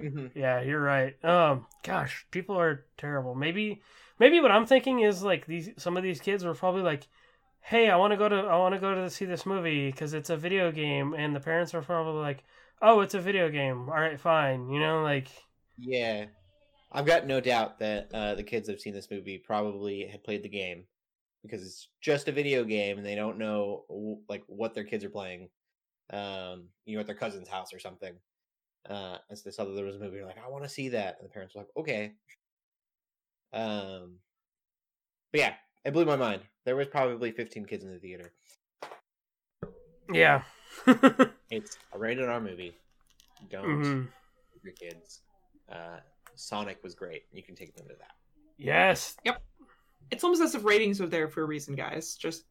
[0.00, 0.30] Mhm.
[0.34, 1.22] yeah, you're right.
[1.24, 3.34] Um, gosh, people are terrible.
[3.34, 3.82] Maybe,
[4.18, 7.06] maybe what I'm thinking is like these some of these kids were probably like,
[7.60, 10.14] hey, I want to go to I want to go to see this movie because
[10.14, 12.44] it's a video game, and the parents are probably like,
[12.82, 13.88] oh, it's a video game.
[13.88, 14.68] All right, fine.
[14.70, 15.28] You know, like
[15.78, 16.26] Yeah,
[16.92, 20.42] I've got no doubt that uh, the kids have seen this movie probably had played
[20.42, 20.86] the game
[21.42, 23.84] because it's just a video game and they don't know
[24.28, 25.48] like what their kids are playing.
[26.10, 28.14] Um, you know, at their cousin's house or something.
[28.88, 30.16] Uh, and so they saw that there was a movie.
[30.18, 32.14] They're like, I want to see that, and the parents were like, okay.
[33.52, 34.18] Um,
[35.32, 36.42] but yeah, it blew my mind.
[36.64, 38.32] There was probably 15 kids in the theater.
[40.12, 40.42] yeah.
[41.50, 42.76] It's a rated R movie.
[43.50, 44.08] Don't Mhm.
[44.62, 45.22] your kids.
[45.68, 45.98] Uh,
[46.36, 47.24] Sonic was great.
[47.32, 48.12] You can take them to that.
[48.56, 49.16] Yes.
[49.24, 49.42] Yep.
[50.12, 52.14] It's almost as if ratings were there for a reason, guys.
[52.14, 52.44] Just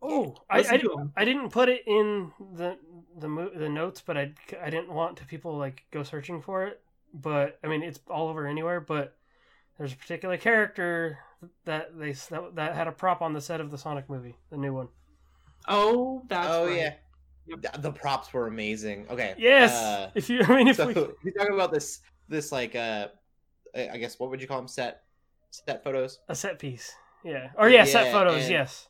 [0.00, 1.12] Oh, I, I, to didn't, 'em.
[1.16, 2.78] I didn't put it in the
[3.18, 6.64] the mo- the notes, but I I didn't want to people like go searching for
[6.66, 6.82] it.
[7.14, 8.80] But I mean, it's all over anywhere.
[8.80, 9.16] But
[9.78, 11.18] there's a particular character
[11.64, 14.56] that they that, that had a prop on the set of the Sonic movie, the
[14.56, 14.88] new one.
[15.68, 16.76] oh, that's oh right.
[16.76, 16.94] yeah,
[17.46, 17.82] Yep.
[17.82, 19.06] The props were amazing.
[19.10, 19.72] Okay, Yes.
[19.72, 23.08] uh, if you, I mean, if so we, you're talking about this this like uh,
[23.74, 25.02] I I guess what would you call them set
[25.50, 26.20] set photos?
[26.28, 28.88] a set piece, yeah, or yeah, set photos, yes.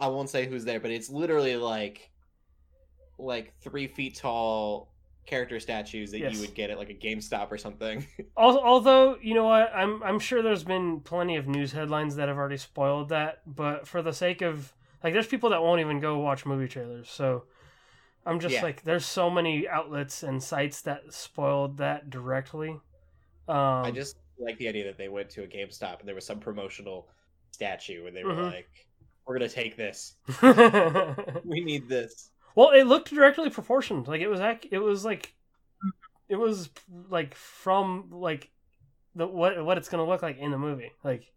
[0.00, 2.10] I won't say who's there, but it's literally like
[3.18, 4.91] like three feet tall
[5.26, 6.34] character statues that Yes.
[6.34, 8.06] you would get at like a GameStop or something.
[8.36, 12.36] Although you know what, I'm I'm sure there's been plenty of news headlines that have
[12.36, 13.40] already spoiled that.
[13.46, 14.72] But for the sake of
[15.04, 17.08] like, there's people that won't even go watch movie trailers.
[17.10, 17.44] So
[18.24, 18.62] I'm just Yeah.
[18.62, 22.70] like, there's so many outlets and sites that spoiled that directly.
[23.48, 26.26] Um, I just like the idea that they went to a GameStop and there was
[26.26, 27.08] some promotional
[27.52, 28.52] statue and they were Mhm.
[28.52, 28.68] like,
[29.26, 30.16] "We're gonna take this.
[31.44, 34.08] We need this." Well, it looked directly proportioned.
[34.08, 35.34] Like it was ac- it was like
[36.28, 36.70] it was
[37.10, 38.50] like from like
[39.14, 40.92] the what what it's gonna look like in the movie.
[41.04, 41.30] Like,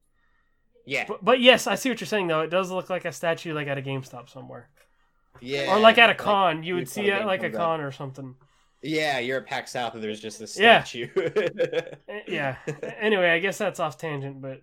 [0.86, 2.42] Yeah, but, but yes, I see what you're saying though.
[2.42, 4.70] It does look like a statue like at a GameStop somewhere,
[5.42, 5.74] yeah.
[5.74, 6.64] or like at a con.
[6.64, 8.36] you would see it like a con or something.
[8.82, 11.08] Yeah, you're at PAX South and there's just this statue.
[12.08, 12.58] Eh, Yeah.
[13.00, 14.62] anyway, I guess that's off tangent, but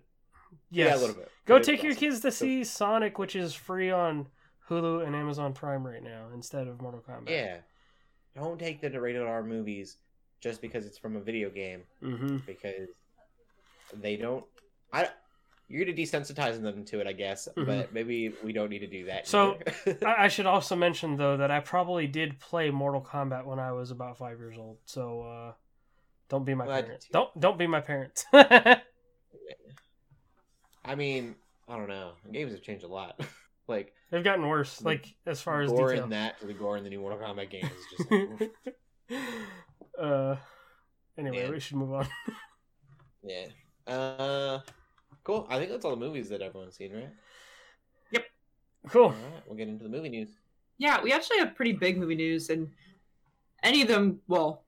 [0.71, 0.87] yes.
[0.91, 1.29] Yeah, a little bit.
[1.45, 1.99] Go take your awesome.
[1.99, 4.27] kids to see Sonic, which is free on
[4.69, 7.29] Hulu and Amazon Prime right now instead of Mortal Kombat.
[7.29, 7.57] Yeah.
[8.35, 9.97] Don't take the rated R movies
[10.39, 12.37] just because it's from a video game Mm-hmm.
[12.45, 12.89] because
[13.93, 14.43] they don't.
[14.91, 15.09] I.
[15.69, 17.65] You're gonna desensitize them to it, I guess, Mhm.
[17.65, 19.27] but maybe we don't need to do that.
[19.27, 19.57] So.
[20.05, 23.71] I, I should also mention though that I probably did play Mortal Kombat when I
[23.71, 24.77] was about five years old.
[24.85, 25.53] So uh,
[26.29, 27.07] don't be my Well, parents.
[27.11, 28.25] Don't don't be my parents.
[28.33, 28.81] I
[30.95, 31.35] mean,
[31.67, 32.11] I don't know.
[32.31, 33.19] Games have changed a lot.
[33.67, 36.03] like They've gotten worse, like as far as gore detail.
[36.03, 38.51] in that to the gore in the new Mortal Kombat games is just like,
[39.99, 40.35] uh,
[41.17, 41.51] anyway, Man.
[41.51, 42.07] we should move on.
[43.23, 43.47] yeah.
[43.91, 44.59] Uh,
[45.23, 45.47] cool.
[45.49, 47.09] I think that's all the movies that everyone's seen, right?
[48.11, 48.25] Yep.
[48.89, 49.09] Cool.
[49.09, 50.29] right, we'll get into the movie news.
[50.77, 52.69] Yeah, we actually have pretty big movie news, and
[53.63, 54.63] any of them, well,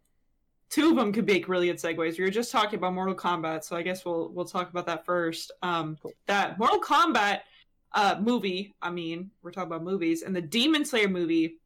[0.72, 2.18] two of them could make really good segues.
[2.18, 5.06] We were just talking about Mortal Kombat, so I guess we'll we'll talk about that
[5.06, 5.52] first.
[5.62, 7.42] Um, that Mortal Kombat
[7.94, 11.58] uh, movie, I mean, we're talking about movies, and the Demon Slayer movie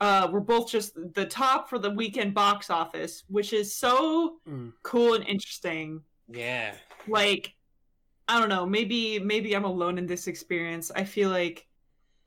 [0.00, 4.72] uh, were both just the top for the weekend box office, which is so Mm.
[4.82, 6.02] cool and interesting.
[6.28, 6.74] Yeah.
[7.06, 7.54] Like,
[8.28, 10.90] I don't know, maybe maybe I'm alone in this experience.
[10.94, 11.66] I feel like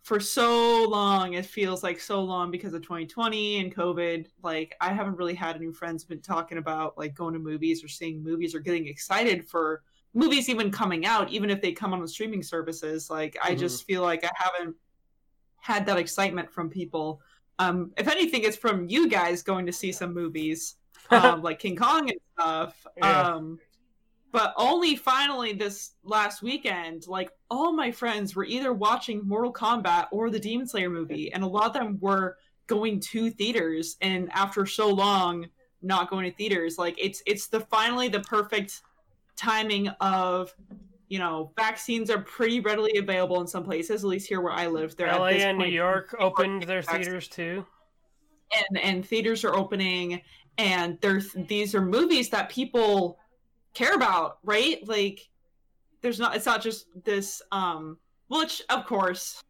[0.04, 4.92] for so long it feels like so long because of 2020 and covid like i
[4.92, 8.54] haven't really had any friends been talking about like going to movies or seeing movies
[8.54, 9.82] or getting excited for
[10.14, 13.60] movies even coming out even if they come on the streaming services like i Mhm.
[13.60, 14.76] just feel like i haven't
[15.58, 17.22] had that excitement from people
[17.60, 20.76] um if anything it's from you guys going to see some movies
[21.12, 23.22] um like king kong and stuff Yeah.
[23.36, 23.60] um
[24.32, 30.08] but only finally this last weekend, like all my friends were either watching Mortal Kombat
[30.12, 33.96] or the Demon Slayer movie, and a lot of them were going to theaters.
[34.02, 35.46] And after so long
[35.84, 38.82] not going to theaters, like it's it's the finally the perfect
[39.44, 40.54] timing of
[41.10, 44.68] you know vaccines are pretty readily available in some places, at least here where I
[44.68, 44.96] live.
[44.96, 47.66] They're LA and New York opened their vaccine- theaters too.
[48.70, 50.22] and and theaters are opening
[50.58, 53.18] and there's these are movies that people
[53.74, 55.28] care about right like
[56.02, 59.42] there's not it's not just this um which of course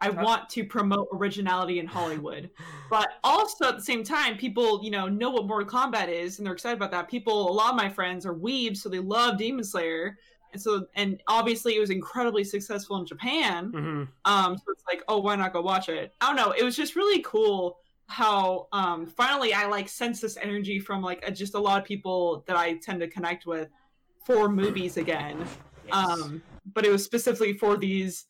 [0.00, 2.50] i want to promote originality in hollywood.
[2.90, 6.46] But also at the same time people you know know what mortal kombat is and
[6.46, 7.08] they're excited about that.
[7.08, 10.18] People a lot of my friends are weebs so they love demon slayer.
[10.52, 13.70] And so and obviously it was incredibly successful in japan.
[13.70, 16.14] Hmm um, so it's like, oh, why not go watch it?
[16.20, 16.52] I don't know.
[16.52, 21.22] It was just really cool how um finally I like sense this energy from like
[21.24, 23.68] uh, just a lot of people that I tend to connect with
[24.24, 25.46] for movies again.
[25.92, 26.42] Um,
[26.74, 28.26] but it was specifically for these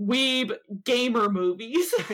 [0.00, 0.52] weeb
[0.84, 1.92] gamer movies.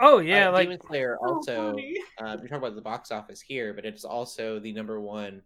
[0.00, 1.70] Oh yeah, Uh, like Demon Slayer also.
[1.72, 1.96] funny.
[2.18, 5.42] uh, you're talking about the box office here, but it's also the number one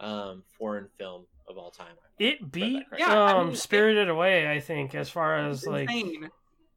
[0.00, 1.94] um, foreign film of all time.
[2.18, 3.00] it beat correct.
[3.00, 4.50] Yeah, I um mean, it- Spirited Away.
[4.50, 6.30] I think as far as like insane.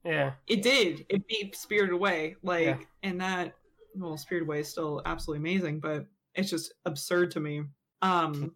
[0.03, 1.05] yeah, It did.
[1.09, 2.35] It beat Spirited Away.
[2.43, 2.77] Like, Yeah.
[3.03, 3.53] and that,
[3.95, 7.63] well, Spirited Away is still absolutely amazing, but it's just absurd to me.
[8.01, 8.51] Um,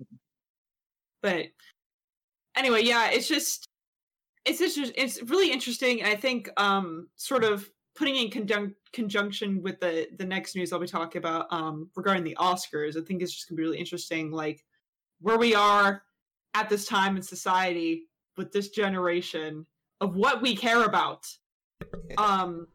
[1.21, 1.45] but
[2.55, 3.67] anyway, yeah, it's just,
[4.45, 6.03] it's just, it's really interesting.
[6.03, 10.79] I think, um, sort of putting in conjunc- conjunction with the the next news I'll
[10.79, 14.31] be talking about, um, regarding the Oscars, I think it's just gonna be really interesting,
[14.31, 14.63] like
[15.21, 16.03] where we are
[16.53, 19.65] at this time in society with this generation
[20.01, 21.25] of what we care about.
[22.17, 22.67] Um,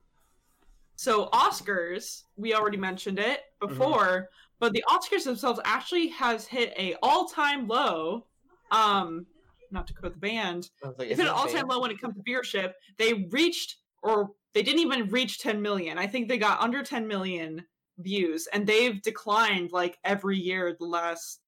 [0.97, 4.29] so Oscars, we already mentioned it before,
[4.59, 8.27] but the Oscars themselves actually has hit a all-time low.
[8.71, 9.27] Um,
[9.71, 12.01] not to quote the band, like, it's is hit it an all-time low when it
[12.01, 12.73] comes to viewership.
[12.99, 15.99] They reached, or they didn't even reach 10 million.
[15.99, 17.65] I think they got under 10 million
[17.99, 21.41] views, and they've declined like every year the last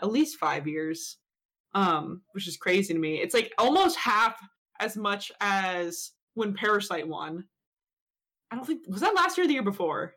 [0.00, 1.18] at least five years,
[1.74, 3.16] um, which is crazy to me.
[3.16, 4.38] It's like almost half
[4.80, 7.44] as much as when Parasite won.
[8.50, 10.14] I don't think was that last year or the year before.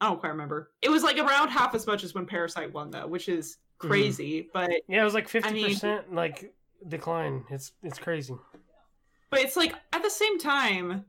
[0.00, 0.70] I don't quite remember.
[0.82, 3.88] It was like around half as much as when Parasite won, though, which is Mhm.
[3.88, 4.48] crazy.
[4.52, 6.52] But yeah, it was like fifty percent like
[6.88, 7.44] decline.
[7.50, 8.34] It's it's crazy.
[9.30, 11.04] but it's like at the same time,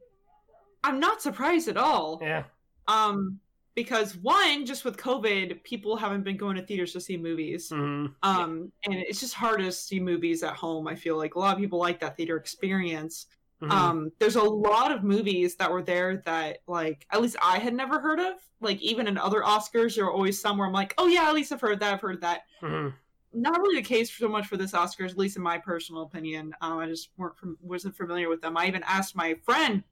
[0.84, 2.20] I'm not surprised at all.
[2.22, 2.44] Yeah,
[2.88, 3.40] Um,
[3.76, 7.70] because one, just with COVID, people haven't been going to theaters to see movies.
[7.70, 10.88] hmm Um, and it's just hard to see movies at home.
[10.88, 13.28] I feel like a lot of people like that theater experience.
[13.62, 13.72] Mhm.
[13.72, 17.74] um there's a lot of movies that were there that like at least i had
[17.74, 21.08] never heard of like even in other oscars there are always somewhere i'm like oh
[21.08, 22.94] yeah at least i've heard that i've heard that Mhm.
[23.34, 26.54] not really the case so much for this oscars at least in my personal opinion
[26.62, 29.84] um i just weren't from, wasn't familiar with them i even asked my friend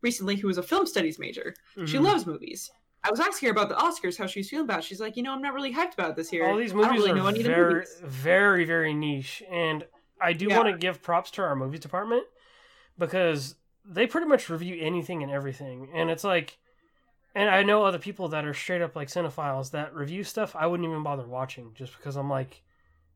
[0.00, 1.54] recently who was a film studies major
[1.84, 2.04] she Mhm.
[2.04, 2.70] loves movies
[3.04, 4.84] i was asking her about the oscars how she's feeling about it.
[4.84, 7.12] she's like you know i'm not really hyped about this year All these movies really
[7.12, 9.86] know are any of the very, movies." very, very niche, and
[10.20, 10.56] I do Yeah.
[10.56, 12.24] want to give props to our movies department
[13.06, 16.56] because they pretty much review anything and everything, and it's like,
[17.34, 20.66] and I know other people that are straight up like cinephiles that review stuff I
[20.68, 22.62] wouldn't even bother watching just because I'm like,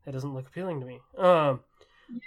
[0.04, 1.00] that doesn't look appealing to me.
[1.16, 1.60] Um,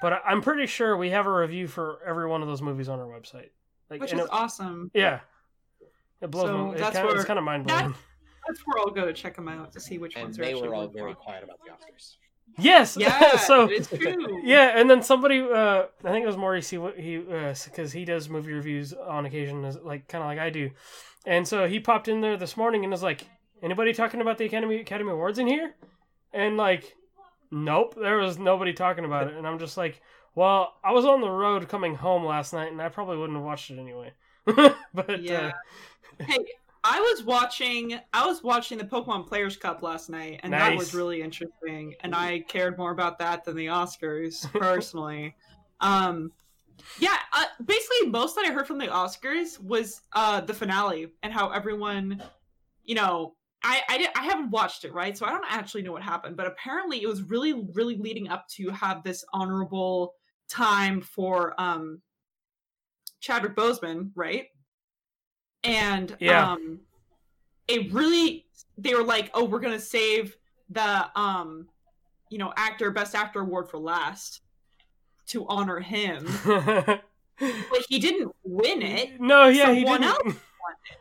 [0.02, 2.88] but I- I'm pretty sure we have a review for every one of those movies
[2.88, 3.50] on our website.
[3.90, 5.20] Like, which is it- awesome yeah,
[6.22, 6.72] it blows So me.
[6.76, 7.94] It that's kinda, it's where- kind of mind blowing.
[8.48, 10.52] that's where i'll go to check them out to see which And ones are they
[10.54, 12.16] actually were all very quiet about the Oscars.
[12.58, 14.42] Yes, Yeah, so it's true.
[14.44, 18.30] Yeah, and then somebody, uh, I think it was Maurice, he, he, because he does
[18.30, 20.72] movie reviews on occasion, as- like kind of like I do,
[21.26, 23.26] and so he popped in there this morning and was like,
[23.62, 25.76] "Anybody talking about the Academy Academy Awards in here?"
[26.34, 26.96] And like,
[27.52, 30.02] nope, there was nobody talking about it, and I'm just like,
[30.36, 33.46] "Well, I was on the road coming home last night, and I probably wouldn't have
[33.46, 34.14] watched it anyway."
[34.94, 35.52] but Yeah.
[36.20, 36.46] uh, hey,
[36.84, 40.94] I was watching I was watching the Pokemon Players Cup last night, and that was
[40.94, 41.96] really interesting.
[42.02, 45.36] And I cared more about that than the Oscars personally.
[45.82, 46.32] um,
[46.98, 51.34] yeah, uh, basically most that I heard from the Oscars was uh, the finale and
[51.34, 52.24] how everyone,
[52.84, 53.36] you know.
[53.62, 56.38] I, I, di- I haven't watched it right so i don't actually know what happened
[56.38, 60.14] but apparently it was really really leading up to have this honorable
[60.48, 62.02] time for um
[63.20, 64.46] chadwick boseman right
[65.64, 66.52] and Yeah.
[66.54, 66.80] um
[67.68, 68.46] it really
[68.78, 70.38] they were like oh we're gonna save
[70.70, 71.68] the um
[72.30, 74.42] you know actor best actor award for last
[75.28, 77.02] to honor him but
[77.88, 80.38] he didn't win it no, yeah, he didn't.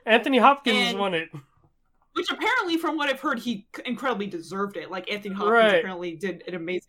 [0.06, 1.30] Anthony Hopkins And- won it.
[2.14, 5.78] which apparently from what i've heard he incredibly deserved it like anthony hopkins Right.
[5.78, 6.86] apparently did an amazing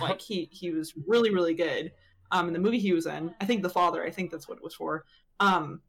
[0.00, 1.92] like he he was really really good
[2.30, 4.56] um in the movie he was in i think the father i think that's what
[4.58, 5.04] it was for
[5.40, 5.80] um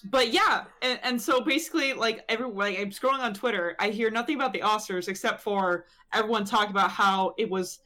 [0.00, 4.10] but yeah and, and so basically like every like i'm scrolling on twitter i hear
[4.10, 7.80] nothing about the oscars except for everyone talking about how it was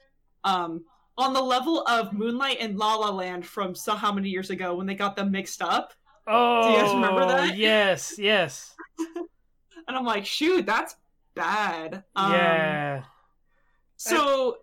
[0.44, 0.84] um
[1.18, 4.74] on the level of moonlight and la la land from so how many years ago
[4.74, 5.92] when they got them mixed up
[6.24, 7.56] Oh, do you guys remember that?
[7.56, 8.76] Yes, yes.
[9.88, 10.94] and i'm like shoot that's
[11.34, 13.02] bad um, yeah.
[14.02, 14.56] So,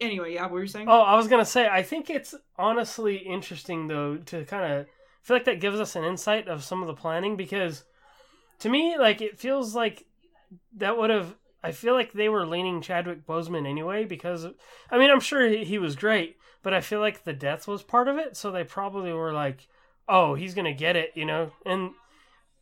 [0.00, 0.88] anyway, yeah, what were you saying?
[0.88, 4.86] Oh, I was gonna say, I think it's honestly interesting though to kind of
[5.26, 7.82] feel like that gives us an insight of some of the planning because
[8.60, 10.06] to me, like it feels like
[10.76, 11.34] that would have.
[11.64, 14.46] I feel like they were leaning Chadwick Boseman anyway because
[14.88, 18.06] I mean I'm sure he, was great, but I feel like the death was part
[18.06, 19.66] of it, so they probably were like,
[20.08, 21.50] "Oh, he's gonna get it," you know.
[21.64, 21.90] And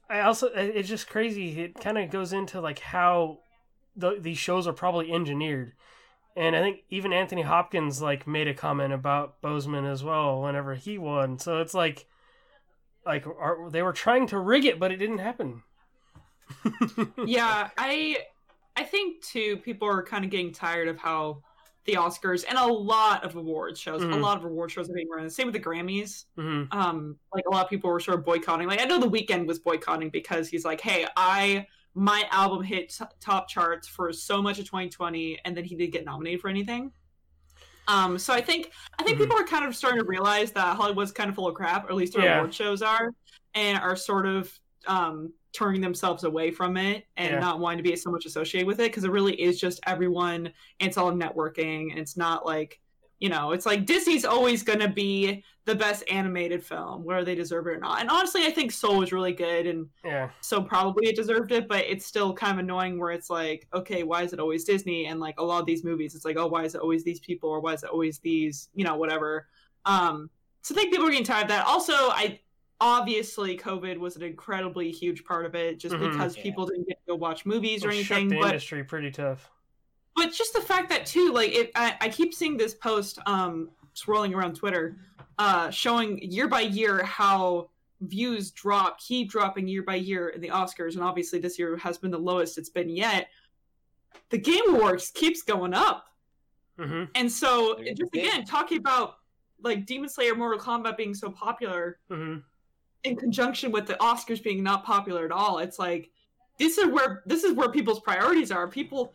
[0.08, 1.60] I also it's just crazy.
[1.60, 3.40] It kind of goes into like how
[3.94, 5.74] the, these shows are probably engineered.
[6.34, 10.74] And I think even Anthony Hopkins like made a comment about Boseman as well whenever
[10.76, 11.38] he won.
[11.38, 12.06] So it's like,
[13.06, 15.62] like are, they were trying to rig it, but it didn't happen.
[17.26, 18.18] yeah, I,
[18.76, 21.42] I think too, people are kind of getting tired of how
[21.84, 24.20] the Oscars and a lot of awards shows, a Mhm.
[24.22, 25.28] lot of award shows are being run.
[25.28, 26.24] Same with the Grammys.
[26.34, 28.66] hmm Um, like a lot of people were sort of boycotting.
[28.66, 32.88] Like I know the Weeknd was boycotting because he's like, hey, I my album hit
[32.88, 36.48] t- top charts for so much of 2020, and then he didn't get nominated for
[36.48, 36.90] anything.
[37.88, 39.22] Um, so I think I think Mhm.
[39.22, 41.90] people are kind of starting to realize that Hollywood's kind of full of crap, or
[41.90, 42.36] at least their Yeah.
[42.38, 43.10] award shows are,
[43.54, 44.52] and are sort of
[44.86, 47.38] um, turning themselves away from it and Yeah.
[47.38, 50.46] not wanting to be so much associated with it because it really is just everyone.
[50.46, 52.80] And it's all networking, and it's not like
[53.20, 57.34] you know, it's like Disney's always going to be the best animated film, whether they
[57.34, 58.00] deserve it or not.
[58.00, 60.30] And honestly, I think Soul was really good, and Yeah.
[60.40, 61.68] so probably it deserved it.
[61.68, 65.06] But it's still kind of annoying where it's like, okay, why is it always Disney?
[65.06, 67.20] And like a lot of these movies, it's like, oh, why is it always these
[67.20, 69.48] people, or why is it always these, you know, whatever.
[69.86, 70.28] Um,
[70.62, 71.66] so I think people are getting tired of that.
[71.66, 72.40] Also, I
[72.80, 76.10] obviously COVID was an incredibly huge part of it, just Mhm.
[76.10, 76.42] because Yeah.
[76.42, 78.28] people didn't get to go watch movies or It shook anything.
[78.28, 79.50] the But industry pretty tough.
[80.16, 83.70] But just the fact that too like it I, I keep seeing this post um
[83.94, 84.96] swirling around twitter
[85.38, 90.48] uh showing year by year how views drop keep dropping year by year in the
[90.48, 93.28] oscars and obviously this year has been the lowest it's been yet
[94.30, 96.06] the game awards keeps going up
[96.78, 98.26] hmm and so They're just big.
[98.26, 99.16] again talking about
[99.62, 102.38] like demon slayer mortal kombat being so popular hmm
[103.04, 105.58] in conjunction with the Oscars being not popular at all.
[105.58, 106.10] It's like
[106.58, 108.66] this is where this is where people's priorities are.
[108.66, 109.12] People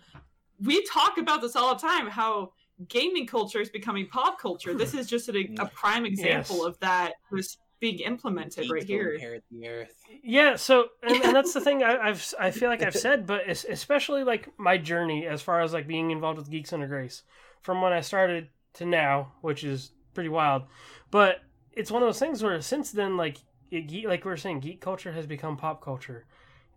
[0.64, 2.52] we talk about this all the time how
[2.88, 4.74] gaming culture is becoming pop culture.
[4.74, 5.74] This is just a, a mm.
[5.74, 6.66] prime example Yes.
[6.66, 9.18] of that was being implemented right here.
[9.52, 9.96] the earth.
[10.24, 13.48] Yeah, so and, and that's the thing I, I've I feel like I've said, but
[13.50, 17.24] especially like my journey as far as like being involved with Geeks Under Grace
[17.62, 20.64] from when I started to now, which is pretty wild.
[21.12, 21.42] But
[21.72, 23.38] it's one of those things where since then, like
[23.72, 26.26] it, like we're saying, geek culture has become pop culture,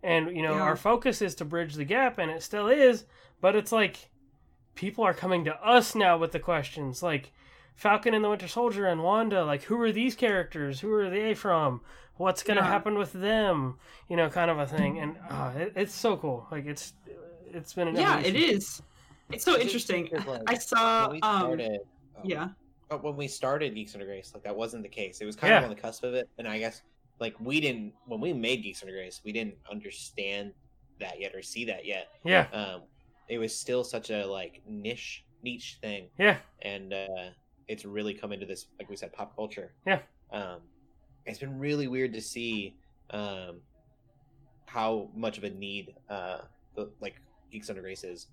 [0.03, 0.61] and you know Yeah.
[0.61, 3.05] our focus is to bridge the gap, and it still is.
[3.41, 4.09] But it's like
[4.75, 7.31] people are coming to us now with the questions, like
[7.75, 9.43] Falcon and the Winter Soldier and Wanda.
[9.45, 10.79] Like, who are these characters?
[10.81, 11.81] Who are they from?
[12.17, 12.67] What's gonna Yeah.
[12.67, 13.79] happen with them?
[14.09, 14.99] You know, kind of a thing.
[14.99, 16.47] And uh, it, it's so cool.
[16.51, 16.93] Like, it's
[17.51, 18.55] it's been an Yeah, it evolution.
[18.57, 18.81] is.
[19.31, 20.09] It's so interesting.
[20.27, 22.49] Like, I saw when we um oh, yeah.
[22.89, 25.21] but when we started Geeks Under Grace, like that wasn't the case.
[25.21, 26.81] It was kind of on the cusp of it, and I guess
[27.19, 30.53] like we didn't when we made Geeks Under Grace, we didn't understand
[30.99, 32.07] that yet or see that yet.
[32.23, 32.81] Yeah, Um,
[33.27, 37.29] it was still such a like niche niche thing, yeah, and uh,
[37.67, 39.73] it's really come into this like we said pop culture.
[39.85, 39.99] Yeah.
[40.31, 40.61] Um,
[41.25, 42.75] it's been really weird to see
[43.11, 43.61] um
[44.65, 46.39] how much of a need uh
[46.75, 47.15] the like
[47.51, 48.27] Geeks Under Grace is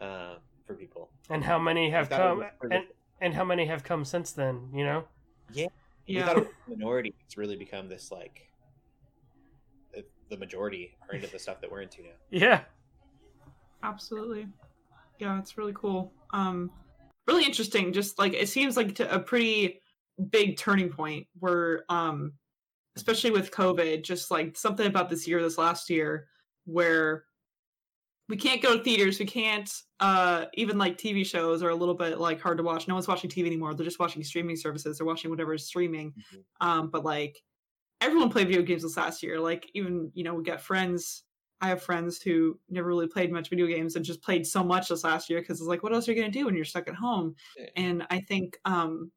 [0.00, 0.34] uh
[0.66, 1.10] for people.
[1.30, 2.84] and how many have come and
[3.20, 4.68] and how many have come since then?
[4.74, 5.04] You know?
[5.54, 5.68] We
[6.06, 6.26] Yeah.
[6.26, 7.14] thought it was a minority.
[7.24, 8.50] It's really become this like
[9.92, 12.10] the, the majority are into the stuff that we're into now.
[12.30, 12.60] Yeah,
[13.82, 14.48] Absolutely.
[15.18, 16.12] Yeah, it's really cool.
[16.32, 16.70] Um
[17.26, 17.92] really interesting.
[17.92, 19.80] Just like it seems like to a pretty
[20.30, 22.32] big turning point where um
[22.96, 26.28] especially with COVID, just like something about this year, this last year,
[26.64, 27.24] where
[28.28, 29.70] we can't go to theaters, we can't
[30.00, 32.88] uh even like TV shows are a little bit like hard to watch.
[32.88, 33.74] No one's watching TV anymore.
[33.74, 34.98] They're just watching streaming services.
[34.98, 36.12] They're watching whatever is streaming.
[36.12, 36.42] Mhm.
[36.60, 37.42] Um, but like
[38.00, 39.40] everyone played video games this last year.
[39.40, 41.22] Like even you know we got friends.
[41.60, 44.88] I have friends who never really played much video games and just played so much
[44.88, 46.86] this last year because it's like, what else are you gonna do when you're stuck
[46.86, 47.34] at home?
[47.56, 47.66] Yeah.
[47.76, 49.10] And I think um,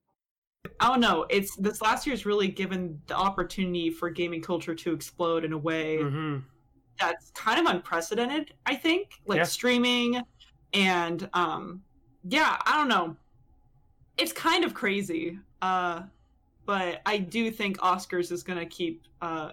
[0.80, 1.26] I don't know.
[1.30, 5.58] It's this last year's really given the opportunity for gaming culture to explode in a
[5.58, 6.38] way hmm
[7.00, 8.54] that's kind of unprecedented.
[8.66, 9.44] I think like Yeah.
[9.46, 10.22] streaming
[10.74, 11.84] and um,
[12.24, 13.16] yeah, I don't know.
[14.18, 15.40] It's kind of crazy.
[15.62, 16.04] Uh,
[16.66, 19.52] but I do think Oscars is going to keep uh,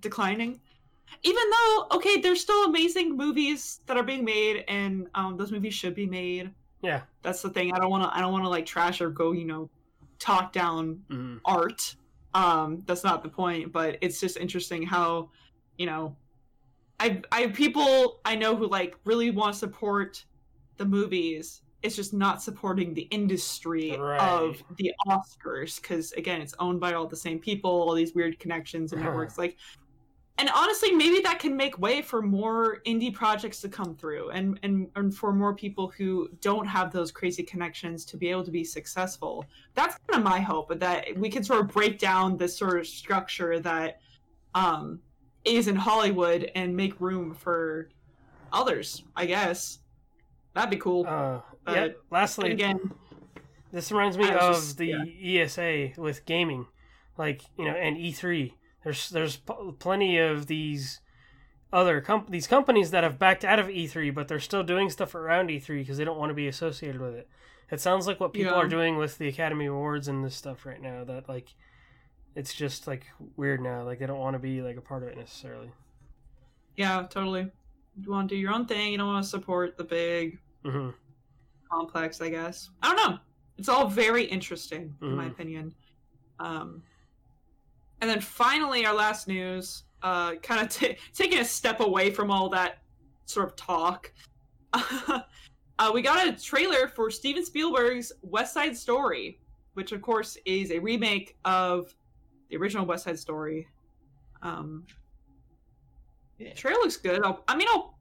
[0.00, 0.60] declining.
[1.22, 5.74] Even though, okay, there's still amazing movies that are being made, and um, those movies
[5.74, 6.50] should be made.
[6.82, 7.72] yeah, That's the thing.
[7.72, 8.16] I don't want to.
[8.16, 9.70] I don't want to like trash or go, you know,
[10.18, 11.96] talk down hmm art.
[12.34, 15.30] Um, that's not the point, but it's just interesting how,
[15.78, 16.16] you know,
[17.00, 20.24] I I people I know who like really want to support
[20.76, 21.62] the movies.
[21.82, 24.20] It's just not supporting the industry Right.
[24.20, 28.38] of the Oscars because again, it's owned by all the same people, all these weird
[28.38, 29.36] connections and networks.
[29.36, 29.56] like,
[30.38, 34.58] and honestly, maybe that can make way for more indie projects to come through, and
[34.62, 38.50] and and for more people who don't have those crazy connections to be able to
[38.50, 42.56] be successful that's kind of my hope that we can sort of break down this
[42.56, 44.00] sort of structure that
[44.54, 45.00] um
[45.44, 47.88] is in hollywood and make room for
[48.52, 49.78] others i guess
[50.54, 51.88] that'd be cool Uh, But yeah.
[52.10, 52.92] Lastly, again
[53.72, 54.86] This reminds me of just- the
[55.18, 55.42] yeah.
[55.42, 56.66] ESA with gaming,
[57.18, 58.52] like you know, and E3.
[58.84, 61.00] There's there's p- plenty of these
[61.72, 65.12] other comp- these companies that have backed out of E3, but they're still doing stuff
[65.16, 67.28] around E3 because they don't want to be associated with it.
[67.68, 68.58] It sounds like what people Yeah.
[68.60, 71.02] are doing with the Academy Awards and this stuff right now.
[71.02, 71.54] That like,
[72.36, 73.06] it's just like
[73.36, 73.82] weird now.
[73.84, 75.70] Like they don't want to be like a part of it necessarily.
[76.76, 77.46] yeah totally
[78.02, 80.90] you want to do your own thing you don't want to support the big hmm
[81.70, 83.18] complex i guess i don't know
[83.58, 85.30] it's all very interesting in my Mhm.
[85.30, 85.74] opinion
[86.40, 86.82] um
[88.00, 92.30] and then finally our last news uh kind of t- taking a step away from
[92.32, 92.78] all that
[93.26, 94.12] sort of talk
[94.72, 95.20] uh,
[95.94, 99.38] we got a trailer for steven spielberg's west side story
[99.74, 101.94] which of course is a remake of
[102.50, 103.66] the original west side story
[104.42, 104.86] um
[106.38, 106.52] Yeah.
[106.54, 107.96] trailer looks good I'll, i mean i'll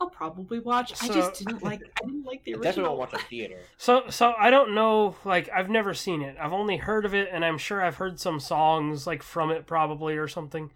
[0.00, 2.98] i'll probably watch i just didn't like i didn't like the I original definitely won't
[2.98, 3.58] watch a theater.
[3.76, 5.16] So so I don't know.
[5.24, 6.36] Like I've never seen it.
[6.40, 9.66] I've only heard of it, and I'm sure I've heard some songs like from it
[9.66, 10.70] probably or something.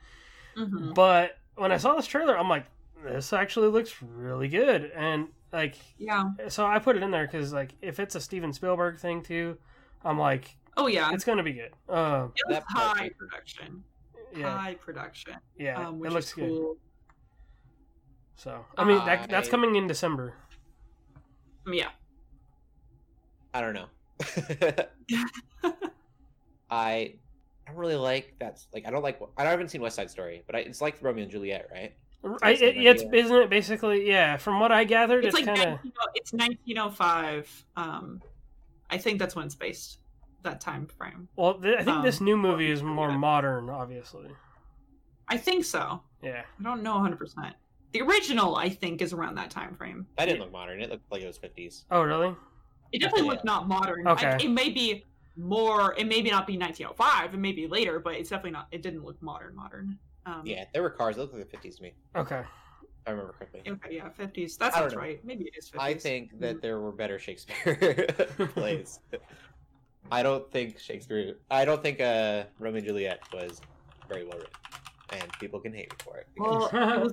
[0.57, 0.95] Mhm.
[0.95, 2.67] But when I saw this trailer, I'm like,
[3.05, 7.53] this actually looks really good, and like, yeah so I put it in there because
[7.53, 9.57] like, if it's a Steven Spielberg thing too,
[10.05, 11.73] I'm like, oh yeah it's gonna be good.
[11.89, 13.83] Um, It was That part- high production.
[14.35, 15.35] yeah, High production.
[15.59, 16.49] yeah, um, which it looks is good.
[16.49, 16.77] cool.
[18.37, 20.35] So I mean, that that's I- coming in December.
[21.67, 21.89] Um, yeah.
[23.55, 23.89] I don't know.
[26.71, 27.15] I
[27.69, 30.55] I really like that's like I don't like I haven't seen West Side Story, but
[30.57, 31.95] I, it's like Romeo and Juliet, right?
[32.43, 34.37] I, the same it, it's isn't it basically yeah.
[34.37, 37.65] From what I gathered, It's it's, like kind of 19, it's 1905.
[37.77, 38.21] Um,
[38.91, 39.99] I think that's when it's based.
[40.47, 41.29] That time frame.
[41.35, 43.17] Well, th- I think this Um, new movie is more yeah.
[43.17, 44.31] modern, obviously.
[45.27, 46.01] I think so.
[46.23, 46.45] Yeah.
[46.61, 47.19] I don't know 100.
[47.19, 47.57] percent
[47.93, 50.07] The original, I think, is around that time frame.
[50.17, 50.81] That didn't look modern.
[50.81, 51.85] It looked like it was 50s.
[51.91, 52.33] Oh, really?
[52.93, 53.33] It definitely Yeah.
[53.33, 54.07] looked not modern.
[54.07, 54.31] Okay.
[54.31, 55.05] Like, it may be
[55.37, 55.95] more.
[55.99, 57.35] It may be not be 1905.
[57.35, 58.69] It may be later, but it's definitely not.
[58.71, 59.57] It didn't look modern.
[59.57, 59.99] Modern.
[60.27, 61.17] Um, Yeah, there were cars.
[61.17, 61.95] It looked like the 50s to me.
[62.15, 62.43] Okay.
[63.05, 63.63] I remember correctly.
[63.67, 63.97] Okay.
[63.97, 64.11] Yeah.
[64.11, 64.57] 50s.
[64.59, 65.25] That sounds right.
[65.25, 65.81] Maybe it is 50s.
[65.81, 66.41] I think Mm-hmm.
[66.43, 68.07] that there were better Shakespeare
[68.55, 69.01] plays.
[70.11, 71.37] I don't think Shakespeare.
[71.51, 73.61] I don't think uh, Romeo and Juliet was
[74.09, 74.53] very well written,
[75.11, 76.27] and people can hate me for it.
[76.37, 77.11] Well,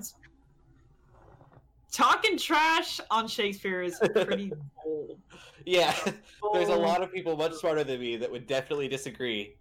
[1.92, 4.52] talking trash on Shakespeare is pretty
[4.84, 5.18] bold.
[5.64, 5.94] yeah,
[6.52, 9.56] there's a lot of people much smarter than me that would definitely disagree.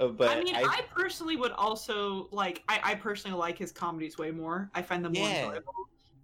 [0.00, 2.62] Uh, But I mean, I, I, personally would also like.
[2.68, 4.70] I, I personally like his comedies way more.
[4.74, 5.74] I find them more enjoyable,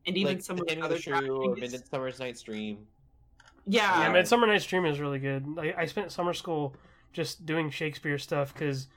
[0.06, 1.54] and even like some of the other the Shrew
[1.92, 2.86] or Night's Dream.
[3.66, 5.46] Yeah, Yeah, Um, Midsummer Night's Dream is really good.
[5.58, 6.74] I, I spent summer school
[7.12, 8.88] just doing Shakespeare stuff because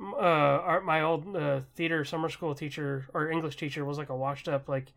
[0.00, 4.16] uh, our, my old uh, theater summer school teacher or English teacher was like a
[4.16, 4.92] washed up like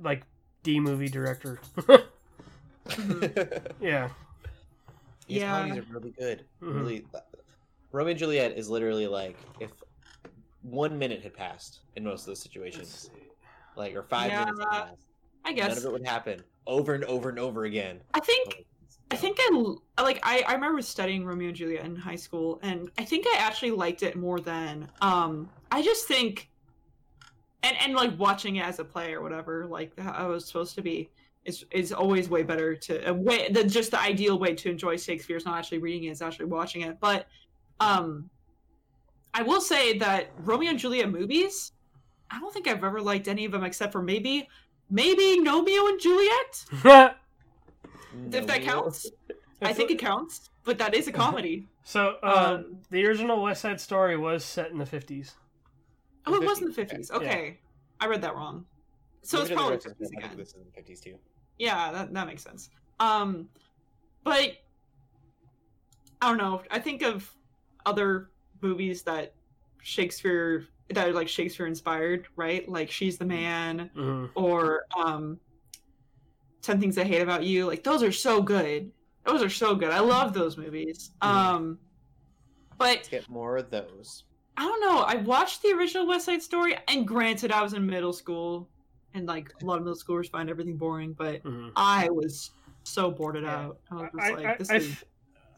[0.00, 0.22] like
[0.62, 1.58] D movie director.
[2.88, 3.32] Mhm.
[3.80, 4.08] yeah.
[5.28, 5.50] These Yeah.
[5.50, 6.44] comedies are really good.
[6.62, 6.74] Mhm.
[6.74, 7.04] Really,
[7.92, 9.70] Romeo and Juliet is literally like if
[10.62, 13.10] one minute had passed in most of those situations,
[13.76, 15.06] like or five Yeah, minutes had passed,
[15.44, 15.78] I none guess.
[15.78, 18.00] of it would happen over and over and over again.
[18.14, 18.66] I think
[19.10, 22.90] I think I like I, I remember studying Romeo and Juliet in high school and
[22.96, 26.48] I think I actually liked it more than um I just think
[27.62, 30.76] and and like watching it as a play or whatever like how I was supposed
[30.76, 31.10] to be
[31.44, 34.96] is is always way better to a way the just the ideal way to enjoy
[34.96, 37.26] Shakespeare is not actually reading it it's actually watching it but
[37.80, 38.30] um
[39.34, 41.72] I will say that Romeo and Juliet movies
[42.30, 44.48] I don't think I've ever liked any of them except for maybe
[44.90, 46.64] maybe Romeo and Juliet
[48.32, 49.10] if that counts
[49.62, 51.66] I think it counts, but that is a comedy.
[51.84, 52.16] so.
[52.22, 55.34] Uh, Um, the original West Side Story was set in the fifties.
[56.26, 57.26] oh, it was in the 50s, okay.
[57.26, 57.58] Okay,
[58.00, 58.64] I read that wrong.
[59.22, 60.36] So it's probably the 50s them, I think again.
[60.38, 61.16] this is in the fifties too.
[61.58, 62.70] Yeah, that that makes sense.
[63.00, 63.48] Um,
[64.24, 64.56] but
[66.22, 66.62] I don't know.
[66.70, 67.30] I think of
[67.84, 68.30] other
[68.62, 69.34] movies that
[69.82, 72.68] Shakespeare that are like Shakespeare inspired, right?
[72.68, 75.38] Like She's the Man hmm or um,
[76.62, 77.66] Ten Things I Hate About You.
[77.66, 78.90] Like those are so good.
[79.24, 79.90] Those are so good.
[79.90, 81.10] I love those movies.
[81.22, 81.26] Mhm.
[81.28, 81.78] Um,
[82.78, 84.24] but Let's get more of those.
[84.56, 84.98] I don't know.
[85.00, 88.68] I watched the original West Side Story, and granted, I was in middle school,
[89.14, 92.50] and like a lot of middle schoolers find everything boring, but hmm I was
[92.84, 93.50] so bored Yeah.
[93.50, 93.78] out.
[93.90, 95.04] I was just I, like, this I is f-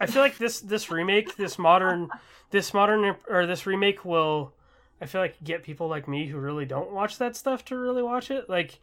[0.00, 2.10] I feel like this this remake, this modern,
[2.50, 4.52] this modern or this remake will,
[5.02, 8.02] I feel like get people like me who really don't watch that stuff to really
[8.02, 8.48] watch it.
[8.48, 8.78] Like,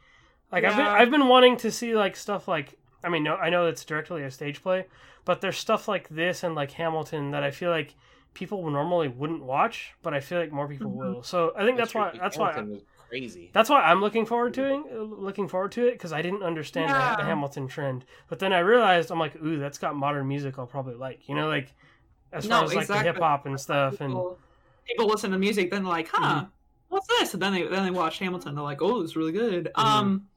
[0.51, 3.49] like I've been I've been wanting to see like stuff like I mean no I
[3.49, 4.85] know it's directly a stage play,
[5.25, 7.95] but there's stuff like this and like Hamilton that I feel like
[8.33, 10.95] people normally wouldn't watch, but I feel like more people Mhm.
[10.95, 11.23] will.
[11.23, 12.19] So I think that's, why true.
[12.19, 13.49] that's why Hamilton was crazy.
[13.53, 14.93] that's why I'm looking forward to it.
[15.01, 18.59] Looking forward to it because I didn't understand the, the Hamilton trend, but then I
[18.59, 21.27] realized I'm like, ooh, that's got modern music I'll probably like.
[21.29, 21.73] You know, like
[22.31, 23.07] as far No, as like exactly.
[23.07, 23.99] the hip hop and stuff.
[24.01, 24.37] And people,
[24.85, 26.49] people listen to music, then they're like, huh, Mm-hmm.
[26.89, 27.33] what's this?
[27.33, 28.55] And then they then they watch Hamilton.
[28.55, 29.71] They're like, oh, it's really good.
[29.75, 29.83] Mhm.
[29.83, 30.27] Um,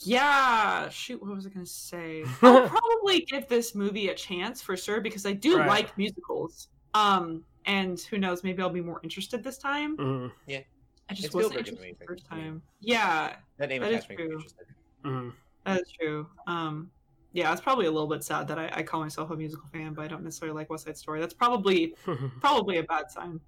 [0.00, 0.88] yeah.
[0.88, 2.24] Shoot, what was I gonna say?
[2.42, 5.68] I'll probably give this movie a chance for sure because I do Right.
[5.68, 6.68] like musicals.
[6.94, 9.96] Um, and who knows, maybe I'll be more interested this time.
[9.96, 12.62] Mhm, I just It's wasn't Spielberg interested the first time.
[12.80, 14.36] Yeah, That name That is attachment makes true.
[14.36, 14.66] interested.
[15.04, 15.32] mhm.
[15.64, 16.26] that is true.
[16.46, 16.90] Um,
[17.32, 19.94] yeah, it's probably a little bit sad that I, I call myself a musical fan,
[19.94, 21.20] but I don't necessarily like West Side Story.
[21.20, 21.94] That's probably
[22.40, 23.40] probably a bad sign.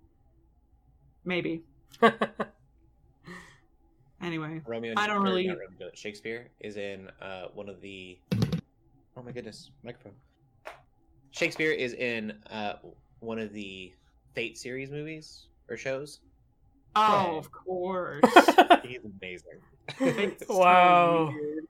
[1.24, 1.62] Maybe.
[4.22, 7.46] Anyway, Romeo and I don't or really- not Romeo and Juliet, Shakespeare is in uh,
[7.52, 8.18] one of the.
[9.16, 10.14] Oh my goodness, microphone.
[11.30, 12.74] Shakespeare is in uh,
[13.20, 13.92] one of the
[14.34, 16.20] Fate series movies or shows.
[16.96, 17.38] oh, Yeah.
[17.38, 18.22] of course.
[18.82, 19.60] He's amazing.
[20.00, 21.26] It's so Wow.
[21.34, 21.66] weird.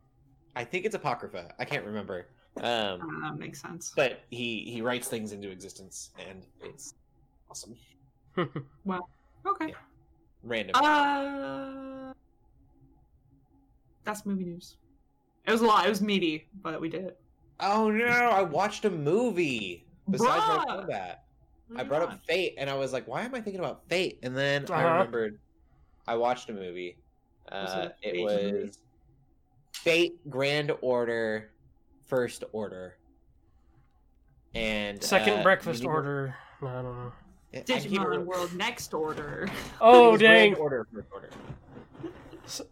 [0.57, 1.55] I think it's apocrypha.
[1.59, 2.29] I can't remember.
[2.61, 3.93] Um, Uh, that makes sense.
[3.97, 6.95] but he he writes things into existence, and it's
[7.51, 7.75] awesome.
[8.85, 9.09] Well,
[9.47, 9.69] okay.
[9.69, 9.75] Yeah.
[10.43, 10.75] Random.
[10.77, 12.13] Uh,
[14.05, 14.77] that's movie news.
[15.47, 15.87] It was a lot.
[15.87, 17.21] It was meaty, but we did it.
[17.61, 18.07] oh no!
[18.07, 20.87] I watched a movie besides Mortal Bruh!
[20.87, 21.17] Kombat.
[21.69, 22.21] What I brought you up?
[22.27, 24.93] Fate, and I was like, "Why am I thinking about Fate?" And then I Uh-huh.
[24.99, 25.39] remembered
[26.07, 26.99] I watched a movie.
[27.51, 28.63] Was it Uh, it Fate movie?
[28.65, 28.79] was
[29.85, 31.51] Fate Grand Order,
[32.07, 32.97] First Order,
[34.55, 36.35] and Second uh, breakfast you order.
[36.63, 37.13] No, I don't know.
[37.53, 39.49] I Digimon remember- World Next Order.
[39.81, 40.53] Oh dang!
[40.55, 41.31] Grand Order, First Order.
[42.45, 42.63] S-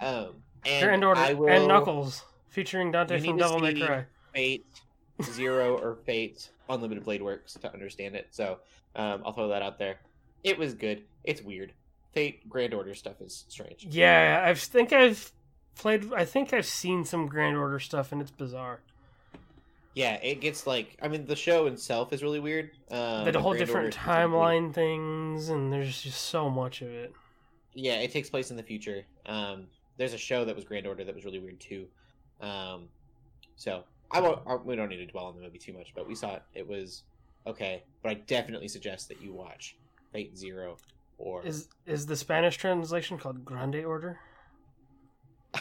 [0.00, 0.34] Um,
[0.66, 4.04] and Grand order I will and Knuckles featuring Dante You from need Devil May Cry.
[4.34, 4.66] Fate
[5.22, 8.28] Zero or Fate Unlimited Blade Works to understand it.
[8.30, 8.58] So
[8.94, 9.96] um, I'll throw that out there.
[10.44, 11.02] It was good.
[11.24, 11.72] It's weird.
[12.12, 13.84] Fate Grand Order stuff is strange.
[13.88, 15.32] Yeah, I think I've
[15.78, 16.12] played.
[16.12, 18.80] I think I've seen some Grand Order stuff, and it's bizarre.
[19.94, 22.70] Yeah, it gets like I mean the show itself is really weird.
[22.90, 27.12] Um, the whole Grand different timeline things, and there's just so much of it.
[27.74, 29.04] Yeah, it takes place in the future.
[29.26, 29.66] Um,
[29.96, 31.86] there's a show that was Grand Order that was really weird too.
[32.40, 32.88] Um,
[33.56, 34.40] so I won't.
[34.46, 36.42] I, we don't need to dwell on the movie too much, but we saw it.
[36.54, 37.02] It was
[37.46, 39.76] okay, but I definitely suggest that you watch
[40.12, 40.76] Fate Zero
[41.18, 44.20] or Is is the Spanish translation called Grande Order?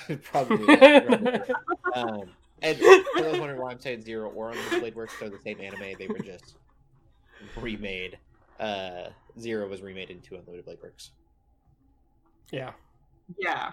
[0.24, 0.74] probably.
[1.96, 2.24] um,
[2.62, 5.60] and for those wondering why I'm saying Zero or Unlimited Blade Works, they're the same
[5.62, 5.96] anime.
[6.00, 6.56] They were just
[7.62, 8.18] remade.
[8.60, 11.12] Uh, Zero was remade into Unlimited Blade Works.
[12.52, 12.72] Yeah.
[13.38, 13.72] Yeah.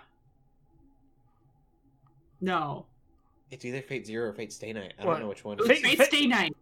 [2.40, 2.86] No.
[3.50, 4.94] It's either Fate Zero or Fate Stay Night.
[5.00, 5.12] I What?
[5.14, 5.58] don't know which one.
[5.58, 6.54] It Fate- Fate, Fate- Stay Night.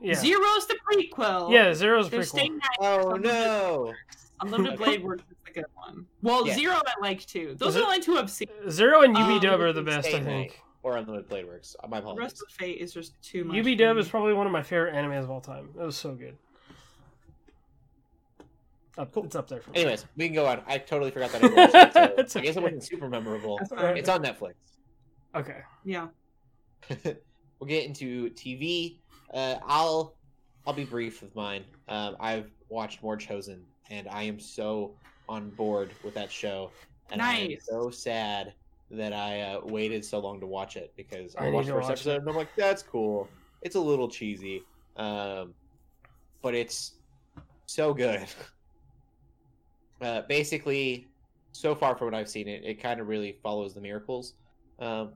[0.00, 0.14] Yeah.
[0.14, 1.52] Zero's the prequel.
[1.52, 2.58] Yeah, Zero's There's Stay prequel.
[2.58, 2.78] Night.
[2.80, 3.92] Oh no!
[4.40, 6.06] Unlimited Blade Works is the good one.
[6.22, 6.54] Well, Yeah.
[6.54, 7.54] Zero I like too.
[7.58, 8.48] Those Is are it- the only two I've seen.
[8.70, 10.60] Zero and Um, UB Dub are the best, Stay I Night think.
[10.82, 11.74] Or Unlimited Blade Works.
[11.88, 12.20] My The apologies.
[12.22, 13.56] rest of Fate is just too much.
[13.58, 15.70] UB Dub is probably one of my favorite animes of all time.
[15.78, 16.36] It was so good.
[18.96, 19.24] Up, Cool.
[19.24, 19.80] It's up there for me.
[19.80, 20.62] Anyways, we can go on.
[20.66, 23.58] I totally forgot that I watched it, so It's I guess it wasn't super memorable.
[23.58, 23.86] That's Alright.
[23.88, 23.96] fine.
[23.96, 24.54] It's on Netflix.
[25.36, 25.60] Okay.
[25.84, 26.08] Yeah.
[27.04, 28.96] we'll get into TV.
[29.32, 30.14] Uh, I'll
[30.66, 31.64] I'll be brief with mine.
[31.88, 34.92] Um, I've watched more Chosen, and I am so
[35.28, 36.70] on board with that show.
[37.10, 38.52] And I am so sad
[38.90, 41.88] that I uh, waited so long to watch it because I, I watched the first
[41.88, 42.00] watch it.
[42.00, 43.28] episode and I'm like, that's cool.
[43.62, 44.62] It's a little cheesy,
[44.96, 45.54] um,
[46.42, 46.94] but it's
[47.66, 48.26] so good.
[50.00, 51.08] Uh, basically,
[51.50, 54.34] so far from what I've seen, it it kind of really follows the miracles.
[54.78, 55.10] Um,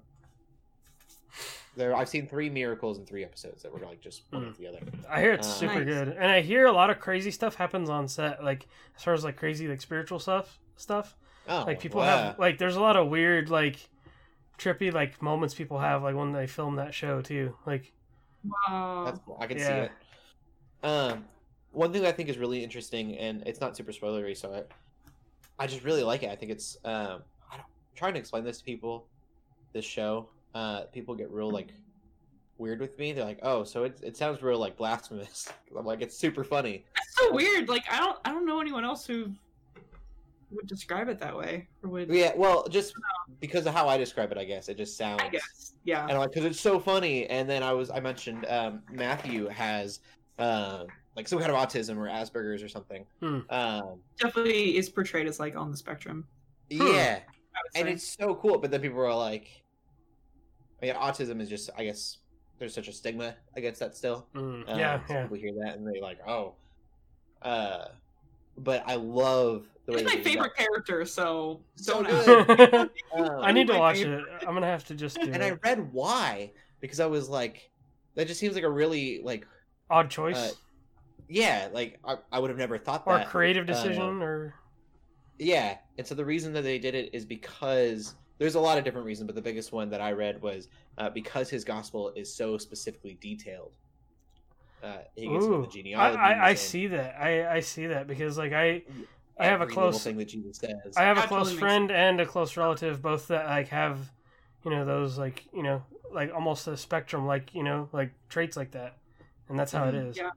[1.76, 4.56] there, I've seen three miracles in three episodes that were like just one Mm.
[4.58, 4.78] the other.
[5.08, 5.86] I hear it's Uh, super Nice.
[5.86, 8.44] good, and I hear a lot of crazy stuff happens on set.
[8.44, 8.66] Like
[8.96, 11.14] as far as like crazy like spiritual stuff, stuff.
[11.48, 12.06] Oh, Like people wow.
[12.28, 13.76] have like there's a lot of weird like
[14.58, 17.56] trippy like moments people have like when they film that show too.
[17.66, 17.92] Like
[18.44, 19.02] Wow.
[19.06, 19.38] That's cool.
[19.40, 19.92] I can see it.
[20.82, 21.24] Um,
[21.72, 24.52] one thing that I think is really interesting, and it's not super spoilery, so
[25.58, 26.30] I, I just really like it.
[26.30, 29.06] I think it's um, I don't, I'm trying to explain this to people.
[29.72, 31.68] This show, uh, people get real like
[32.58, 33.12] weird with me.
[33.12, 36.84] They're like, "Oh, so it it sounds real like blasphemous." I'm like, "It's super funny."
[36.94, 37.68] That's so weird.
[37.68, 39.32] Like I don't I don't know anyone else who
[40.54, 42.94] would describe it that way or would Yeah, well, just
[43.40, 45.22] because of how I describe it, I guess it just sounds.
[45.22, 45.74] I guess.
[45.84, 46.02] Yeah.
[46.02, 47.26] and I'm like, because it's so funny.
[47.26, 50.00] And then I was, I mentioned um, Matthew has
[50.38, 50.86] um,
[51.16, 53.04] like some kind of autism or Asperger's or something.
[53.20, 53.40] Hmm.
[53.50, 56.26] Um, Definitely is portrayed as like on the spectrum.
[56.70, 56.86] Hmm.
[56.86, 57.20] yeah,
[57.54, 58.58] I and it's so cool.
[58.58, 59.61] But then people are like,
[60.82, 62.18] I mean, autism is just, I guess,
[62.58, 64.26] there's such a stigma against that still.
[64.34, 65.22] mm, Um, yeah, so yeah.
[65.22, 66.54] People hear that and they're like, oh.
[67.40, 67.86] Uh,
[68.58, 72.46] but I love the way It's my that favorite character, so So good.
[73.16, 74.26] Um, I need to watch favorite.
[74.34, 74.44] it.
[74.46, 77.70] I'm gonna have to just do and I read why because I was like,
[78.14, 79.46] that just seems like a really like
[79.90, 80.52] Odd choice uh,
[81.28, 83.26] yeah, like I, I would have never thought or that.
[83.26, 84.54] Or creative uh, decision or
[85.38, 88.82] Yeah, and so the reason that they did it is because there's a lot of
[88.84, 90.68] different reasons, but the biggest one that I read was
[90.98, 93.72] uh, because his gospel is so specifically detailed.
[94.82, 96.18] Uh, he gets Ooh, the I, genealogy.
[96.18, 97.16] I, I see that.
[97.20, 98.82] I, I see that because like I
[99.38, 100.96] I have a close thing that Jesus says.
[100.96, 103.68] I have a That close totally makes friend and a close relative, both that like
[103.68, 104.10] have,
[104.64, 105.82] you know, those like you know,
[106.12, 108.96] like almost a spectrum, like you know, like traits like that,
[109.48, 110.10] and that's how it Mhm.
[110.10, 110.16] is.
[110.16, 110.30] Yeah.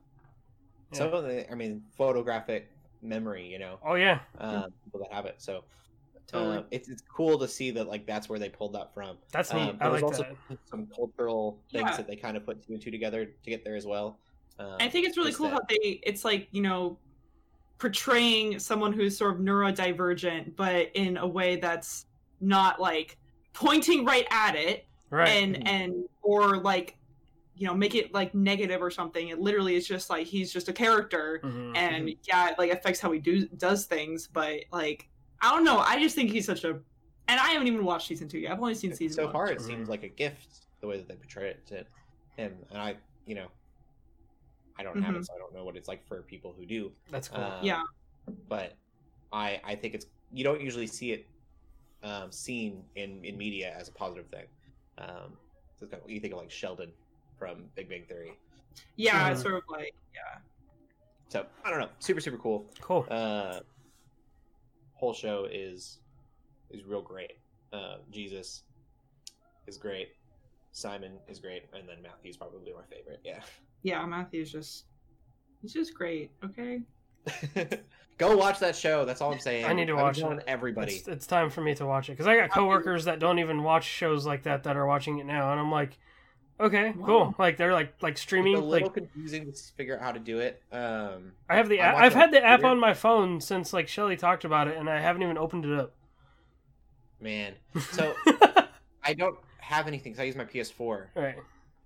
[0.91, 0.97] Yeah.
[0.97, 2.69] Some of the, I mean, photographic
[3.01, 5.35] memory, you know, Oh yeah, um, people that have it.
[5.41, 5.63] So
[6.35, 6.57] Totally.
[6.57, 9.17] uh, it's it's cool to see that like that's where they pulled that from.
[9.31, 9.69] that's neat.
[9.69, 10.57] Um, I there's like also that.
[10.69, 11.97] some cultural things Yeah.
[11.97, 14.19] that they kind of put two and two together to get there as well.
[14.59, 16.97] Um, I think it's really cool that- how they it's like, you know,
[17.77, 22.05] portraying someone who's sort of neurodivergent, but in a way that's
[22.41, 23.17] not like
[23.53, 25.27] pointing right at it Right.
[25.29, 26.97] and and or like
[27.55, 30.67] you know make it like negative or something it literally is just like he's just
[30.67, 31.77] a character Mhm.
[31.77, 35.07] and yeah it like affects how he do does things but like
[35.41, 35.79] i don't know.
[35.79, 36.69] I just think he's such a
[37.27, 38.51] and i haven't even watched season two yet.
[38.53, 39.33] I've only seen season so one.
[39.33, 41.85] far it seems like a gift the way that they portray it to
[42.37, 42.53] him.
[42.71, 43.47] And i you know
[44.77, 45.19] i don't have Mhm.
[45.19, 46.91] it so i don't know what it's like for people who do.
[47.09, 47.43] That's cool.
[47.43, 47.83] Um, Yeah.
[48.47, 48.75] but
[49.33, 51.27] i i think it's you don't usually see it
[52.03, 54.45] um, seen in in media as a positive thing.
[54.97, 55.37] Um
[55.77, 56.91] so it's kind of- you think of like sheldon
[57.39, 58.37] from big bang theory.
[58.95, 60.39] Yeah it's sort of like yeah.
[61.29, 61.89] So i don't know.
[61.99, 62.69] Super super cool.
[62.81, 63.05] Cool.
[63.09, 63.61] uh
[64.95, 65.99] whole show is
[66.71, 67.33] is real great
[67.71, 68.63] uh jesus
[69.67, 70.09] is great
[70.75, 73.21] Simon is great, and then Matthew's probably my favorite.
[73.23, 73.39] Yeah.
[73.83, 74.83] Yeah, Matthew's just
[75.61, 76.31] he's just great.
[76.43, 76.81] Okay.
[78.17, 79.05] Go watch that show.
[79.05, 79.65] That's all I'm saying.
[79.65, 80.43] I need to I've been watch telling it.
[80.47, 80.95] Everybody.
[80.95, 83.63] It's, it's time for me to watch it because I got coworkers that don't even
[83.63, 85.97] watch shows like that that are watching it now, and I'm like,
[86.59, 87.33] okay, cool.
[87.37, 88.55] Like they're like like It's streaming.
[88.55, 90.61] a little Like confusing to figure out how to do it.
[90.71, 91.95] Um, I have the app.
[91.95, 94.99] I've had the app on my phone since like Shelly talked about it, and I
[94.99, 95.93] haven't even opened it up.
[97.19, 97.53] man,
[97.91, 98.15] so
[99.03, 100.13] I don't have anything.
[100.13, 101.35] 'cause I use my PS4 right.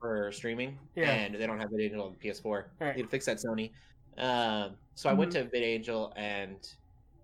[0.01, 1.11] for streaming, Yeah.
[1.11, 2.65] and they don't have VidAngel on the PS4.
[2.79, 2.95] Right.
[2.95, 3.71] Need to fix that, Sony.
[4.17, 5.49] Um, so I went Mm-hmm.
[5.49, 6.57] to VidAngel and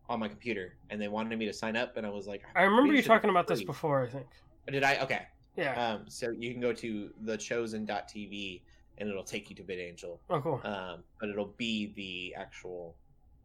[0.08, 2.62] on my computer, and they wanted me to sign up, and I was like, I
[2.64, 4.04] remember you talking about this before.
[4.04, 4.28] I think.
[4.72, 4.98] Did I?
[5.00, 5.24] Okay.
[5.58, 5.94] Yeah.
[5.94, 8.62] Um, so you can go to thechosen.tv
[8.98, 10.18] and it'll take you to VidAngel.
[10.30, 10.62] oh, cool.
[10.64, 12.96] Um, but it'll be the actual,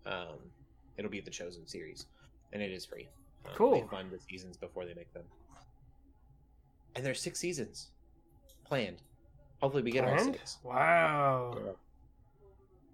[0.07, 0.39] um,
[0.97, 2.07] it'll be the chosen series,
[2.53, 3.09] and it is free.
[3.47, 3.73] Um, Cool.
[3.81, 5.25] They fund the seasons before they make them,
[6.95, 7.91] and there's six seasons
[8.65, 9.03] planned.
[9.61, 10.35] Hopefully, we get all Planned?
[10.37, 10.59] six.
[10.63, 11.55] Wow.
[11.65, 11.73] Yeah.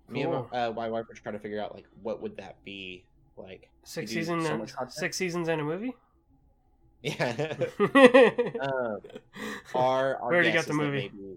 [0.09, 0.49] Me and Cool.
[0.53, 3.05] my, uh, my wife were trying to figure out like what would that be
[3.37, 3.69] like.
[3.85, 5.95] Six seasons so and six seasons and a movie.
[7.03, 7.57] Yeah.
[7.79, 7.85] we
[8.61, 8.99] um,
[9.75, 11.11] our, our already guess got the is movie.
[11.15, 11.37] maybe,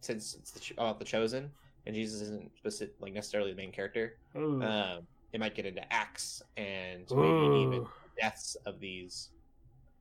[0.00, 1.50] since it's the, about the chosen
[1.86, 4.62] and Jesus isn't specific, like necessarily the main character, Ooh.
[4.62, 4.98] um,
[5.32, 7.86] it might get into acts and maybe even
[8.20, 9.30] deaths of these.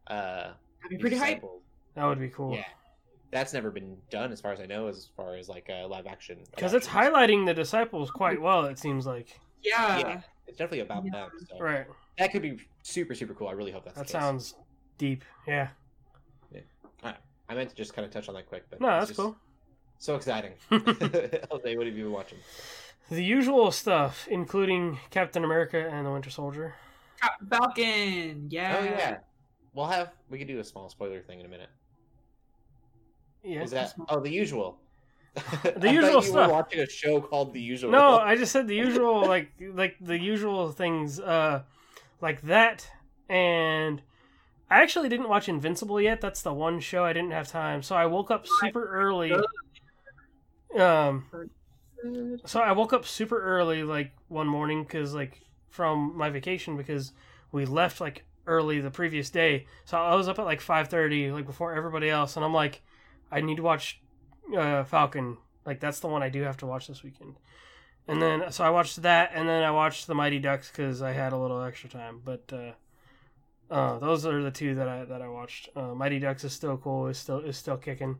[0.07, 0.51] Uh,
[0.81, 1.43] That'd be pretty hype.
[1.95, 2.55] That would be cool.
[2.55, 2.65] Yeah,
[3.31, 6.07] that's never been done as far as I know, as far as like uh, live
[6.07, 6.39] action.
[6.55, 8.65] Because it's highlighting the disciples quite well.
[8.65, 9.39] It seems like.
[9.63, 9.99] Yeah.
[9.99, 10.21] Yeah.
[10.47, 11.11] It's definitely about Yeah.
[11.11, 11.29] them.
[11.49, 11.85] So Right.
[12.17, 13.47] That could be super super cool.
[13.47, 14.55] I really hope that's That the sounds
[14.97, 15.23] deep.
[15.47, 15.69] Yeah.
[16.53, 16.61] yeah.
[17.49, 19.35] I meant to just kind of touch on that quick, but No, that's just cool.
[19.99, 20.53] So exciting.
[20.69, 22.37] Jose, what have you been watching?
[23.09, 26.75] The usual stuff, including Captain America and the Winter Soldier.
[27.49, 28.47] Falcon.
[28.49, 28.77] Yeah.
[28.79, 29.17] Oh yeah,
[29.73, 31.69] we'll have we could do a small spoiler thing in a minute.
[33.43, 33.63] Yeah.
[33.63, 34.79] Is that oh the usual?
[35.63, 36.47] The I usual you stuff.
[36.47, 37.91] Were watching a show called The Usual.
[37.91, 41.63] No, I just said the usual, like like the usual things, uh,
[42.21, 42.89] like that.
[43.29, 44.01] And
[44.69, 46.21] I actually didn't watch Invincible yet.
[46.21, 49.33] That's the one show I didn't have time, so I woke up super early.
[50.77, 51.25] Um,
[52.45, 57.11] so I woke up super early, like one morning, because like from my vacation, because
[57.51, 59.65] we left like early the previous day.
[59.85, 62.81] So I was up at like five thirty, like before everybody else, and I'm like,
[63.29, 63.99] I need to watch
[64.57, 65.37] uh, Falcon.
[65.65, 67.35] Like that's the one I do have to watch this weekend.
[68.07, 71.11] And then so I watched that, and then I watched the Mighty Ducks because I
[71.11, 72.21] had a little extra time.
[72.25, 75.69] But uh, uh, those are the two that I that I watched.
[75.75, 77.07] Uh, Mighty Ducks is still cool.
[77.07, 78.17] is still is still kicking.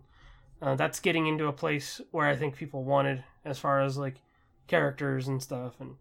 [0.61, 4.15] Uh, that's getting into a place where I think people wanted as far as like
[4.67, 5.73] characters and stuff.
[5.79, 5.95] And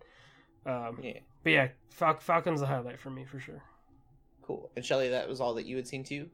[0.66, 3.62] um, Yeah, but yeah, Fal- Falcon's the highlight for me for sure.
[4.42, 4.70] cool.
[4.76, 6.28] And Shelly, that was all that you had seen too.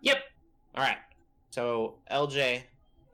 [0.00, 0.16] Yep.
[0.74, 0.96] All right.
[1.50, 2.62] So LJ,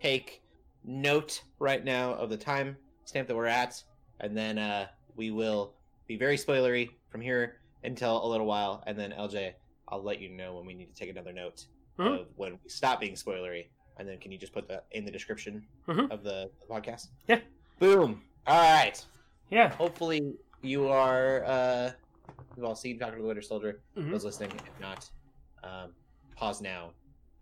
[0.00, 0.40] take
[0.84, 2.76] note right now of the time
[3.08, 3.82] stamp that we're at,
[4.20, 4.86] and then uh,
[5.16, 5.74] we will
[6.06, 9.52] be very spoilery from here until a little while, and then LJ,
[9.88, 11.66] I'll let you know when we need to take another note
[11.98, 12.20] Mhm.
[12.20, 15.10] of when we stop being spoilery, and then can you just put that in the
[15.10, 16.10] description Mhm.
[16.10, 17.08] of the podcast?
[17.26, 17.40] Yeah.
[17.78, 18.22] Boom.
[18.46, 19.04] All right.
[19.50, 19.68] Yeah.
[19.70, 21.44] Hopefully you are.
[21.44, 21.92] uh
[22.56, 23.80] You've all seen and the Winter Soldier.
[23.96, 24.10] Mhm.
[24.10, 25.08] Those listening, if not,
[25.62, 25.94] um,
[26.36, 26.92] pause now.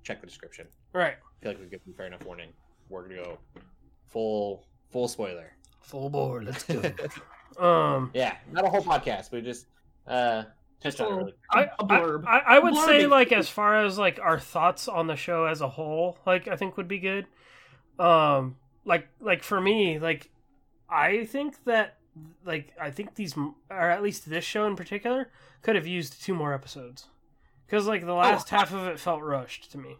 [0.04, 0.68] Check the description.
[0.92, 1.16] Right.
[1.16, 2.52] I feel like we've given fair enough warning.
[2.88, 3.38] We're gonna go
[4.06, 5.52] full full spoiler.
[5.82, 6.46] Full board.
[6.46, 7.00] Let's do it.
[7.62, 8.10] um.
[8.14, 9.66] Yeah, not a whole podcast, but just
[10.06, 10.44] uh
[10.80, 11.34] touched on it really.
[11.50, 12.26] I, A I, blurb.
[12.26, 15.44] I, I would Blurb say like as far as like our thoughts on the show
[15.46, 17.26] as a whole, like I think would be good.
[17.98, 20.30] Um, like like for me, like
[20.88, 21.96] I think that
[22.44, 25.30] like I think these or at least this show in particular
[25.62, 27.06] could have used two more episodes
[27.66, 29.96] because like the last half of it felt rushed to me.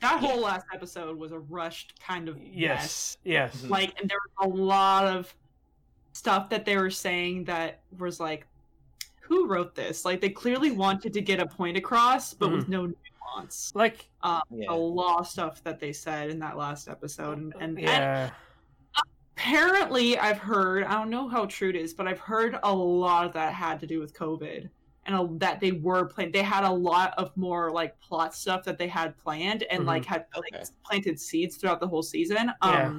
[0.00, 3.70] That whole last episode was a rushed kind of Yes, yes, Mhm.
[3.70, 5.34] like and there was a lot of
[6.12, 8.46] stuff that they were saying that was like
[9.20, 10.04] who wrote this?
[10.04, 12.92] Like they clearly wanted to get a point across but with no
[13.36, 13.70] nuance.
[13.74, 14.72] Like a Yeah.
[14.72, 18.32] lot of stuff that they said in that last episode and, and, and
[19.36, 23.24] apparently i've heard i don't know how true it is but i've heard a lot
[23.24, 24.68] of that had to do with covid
[25.06, 28.62] and a, that they were playing they had a lot of more like plot stuff
[28.64, 29.86] that they had planned and Mhm.
[29.86, 30.64] like had like, Okay.
[30.84, 32.98] planted seeds throughout the whole season um Yeah.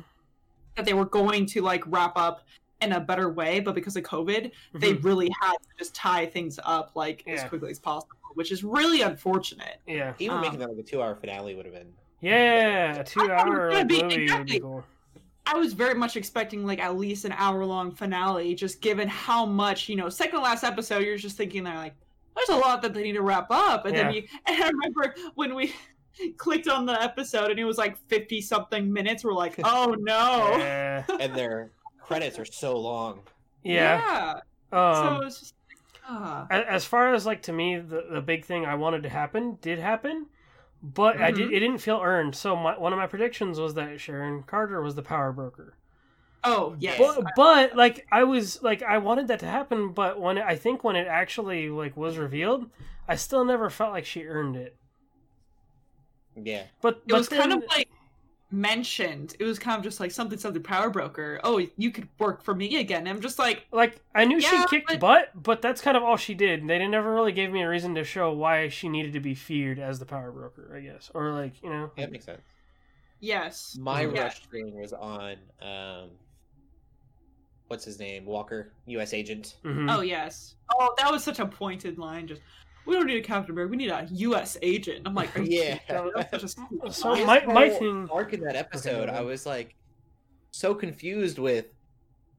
[0.76, 2.42] that they were going to like wrap up
[2.82, 5.04] in a better way but because of covid they Mhm.
[5.04, 9.02] really had to just tie things up like as quickly as possible which is really
[9.02, 11.94] unfortunate yeah, Even um, making that like a two hour finale would have been
[12.24, 12.98] yeah.
[12.98, 14.84] A two-hour gonna like, be- movie would be cool.
[15.46, 19.46] I was very much expecting like at least an hour long finale, just given how
[19.46, 20.10] much you know.
[20.10, 21.96] Second last episode, you're just thinking they're like,
[22.36, 24.22] there's a lot that they need to wrap up, and then Yeah.
[24.22, 24.28] you.
[24.48, 25.74] And I remember when we
[26.38, 29.24] clicked on the episode and it was like 50 something minutes.
[29.24, 30.56] We're like, oh no.
[30.58, 31.04] Yeah.
[31.20, 33.22] and their credits are so long.
[33.64, 34.00] yeah.
[34.00, 34.40] Yeah.
[34.72, 34.78] so
[35.18, 35.54] Um, it's just
[36.08, 36.48] ah.
[36.52, 39.58] a- as far as like to me, the the big thing I wanted to happen
[39.62, 40.28] did happen,
[40.82, 41.38] but I mm-hmm.
[41.38, 42.36] did it didn't feel earned.
[42.36, 45.76] So my, one of my predictions was that Sharon Carter was the power broker.
[46.44, 46.98] Oh yes.
[46.98, 50.56] But, but like I was like I wanted that to happen, but when it, I
[50.56, 52.70] think when it actually like was revealed,
[53.08, 54.76] I still never felt like she earned it.
[56.36, 56.64] Yeah.
[56.82, 57.90] But it but was kind of like
[58.52, 59.36] mentioned.
[59.40, 61.40] It was kind of just like something something power broker.
[61.44, 63.08] Oh, you could work for me again.
[63.08, 66.04] I'm just like, like I knew Yeah, she kicked but- butt, but that's kind of
[66.04, 66.68] all she did.
[66.68, 69.34] They didn't- never really gave me a reason to show why she needed to be
[69.36, 70.74] feared as the power broker.
[70.76, 72.42] I guess, or like you know, Yeah, that makes sense.
[73.20, 73.78] yes.
[73.80, 74.02] My.
[74.02, 74.24] Yeah.
[74.24, 76.10] rush screen was on um
[77.68, 78.26] what's his name?
[78.26, 79.56] Walker, US agent.
[79.64, 79.90] mhm.
[79.90, 80.56] Oh yes.
[80.74, 82.28] Oh, that was such a pointed line.
[82.28, 82.42] Just
[82.86, 83.72] we don't need a Captain America.
[83.72, 84.58] We need a U.S.
[84.62, 85.02] agent.
[85.06, 85.78] I'm like, are you Yeah.
[85.78, 86.12] kidding?
[86.16, 86.48] That's such a
[86.92, 89.18] So my- my thing- arc in that episode, Okay.
[89.18, 89.76] I was like
[90.52, 91.66] so confused with.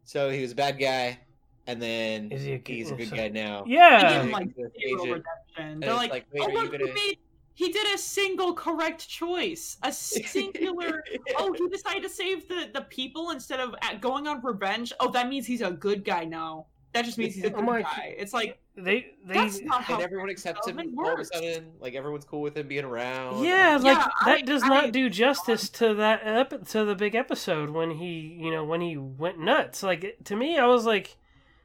[0.04, 1.20] So he was a bad guy,
[1.66, 3.64] and then Is he a he's a oh, good guy now.
[3.66, 5.00] Yeah, give him, like, zero agent.
[5.00, 5.24] redemption.
[5.56, 7.18] And They're like, like, wait, oh look, gonna- he, made,
[7.54, 9.92] he did a single correct choice, a
[10.36, 11.04] singular.
[11.36, 14.92] oh, he decided to save the the people instead of uh, going on revenge.
[14.98, 16.66] Oh, that means he's a good guy now.
[16.92, 18.14] That just means he's a good like- guy.
[18.18, 21.24] It's like they they that's not how and everyone accepts him development all of a
[21.24, 21.72] sudden.
[21.80, 23.42] Like everyone's cool with him being around.
[23.44, 26.94] Yeah, like Yeah, that I- does I- not do justice to that ep- to the
[26.94, 29.82] big episode when he, you know, when he went nuts.
[29.82, 31.16] Like to me, I was like,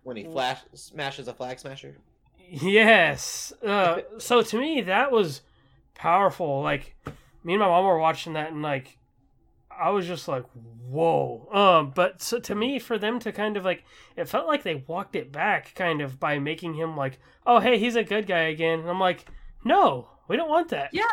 [0.03, 1.97] When he flash smashes a flag smasher.
[2.49, 3.51] yes.
[3.65, 5.41] Uh, so to me, that was
[5.93, 6.61] powerful.
[6.61, 6.95] Like
[7.43, 8.97] me and my mom were watching that, and like
[9.79, 10.43] I was just like,
[10.87, 11.47] whoa.
[11.51, 13.83] Um, but so to me, for them to kind of like,
[14.15, 17.77] it felt like they walked it back, kind of by making him like, oh hey,
[17.77, 18.79] he's a good guy again.
[18.79, 19.25] And I'm like,
[19.63, 20.89] no, we don't want that.
[20.93, 21.03] Yeah.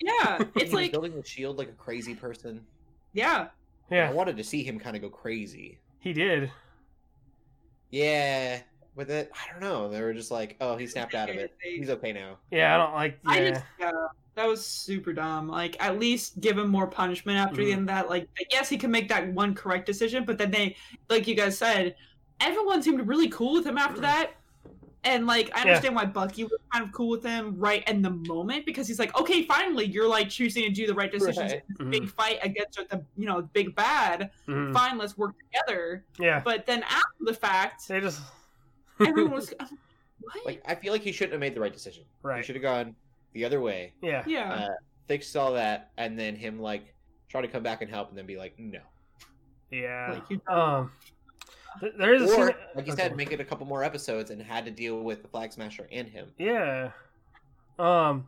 [0.00, 2.64] yeah, it's like building the shield like a crazy person.
[3.12, 3.48] yeah,
[3.90, 4.08] Yeah.
[4.08, 5.78] I wanted to see him kind of go crazy.
[5.98, 6.50] he did.
[7.90, 8.60] Yeah,
[8.94, 9.90] with it, I don't know.
[9.90, 11.52] They were just like, oh, he snapped out of it.
[11.62, 12.38] He's okay now.
[12.50, 13.18] Yeah, I don't like.
[13.24, 13.30] Yeah.
[13.30, 13.90] I just yeah,
[14.36, 15.48] that was super dumb.
[15.48, 17.72] Like at least give him more punishment after the Mhm.
[17.72, 18.08] end of that.
[18.08, 20.76] Like yes, he can make that one correct decision, but then they,
[21.08, 21.96] like you guys said,
[22.40, 24.32] everyone seemed really cool with him after that.
[25.02, 25.68] And like I Yeah.
[25.68, 28.98] understand why Bucky was kind of cool with him right in the moment because he's
[28.98, 31.62] like, okay, finally, you're like choosing to do the right decisions Right.
[31.68, 31.90] in this Mhm.
[31.90, 34.30] big fight against the you know big bad.
[34.46, 34.72] Mhm.
[34.72, 36.04] Fine, let's work together.
[36.18, 38.20] Yeah, But then after the fact, they just
[39.00, 39.52] everyone was
[40.20, 40.46] what?
[40.46, 42.04] Like, I feel like he shouldn't have made the right decision.
[42.04, 42.44] He right.
[42.44, 42.94] should have gone
[43.32, 44.52] the other way, Yeah, yeah.
[44.52, 44.68] uh,
[45.08, 46.94] fixed all that, and then him like
[47.28, 48.80] try to come back and help, and then be like, no.
[49.70, 50.20] yeah.
[50.28, 50.92] Like, Um,
[51.80, 52.56] th- there is a Or, scene.
[52.74, 53.02] like you okay.
[53.02, 55.88] said, make it a couple more episodes and had to deal with the flag smasher
[55.92, 56.28] and him.
[56.38, 56.90] Yeah.
[57.78, 58.26] Um,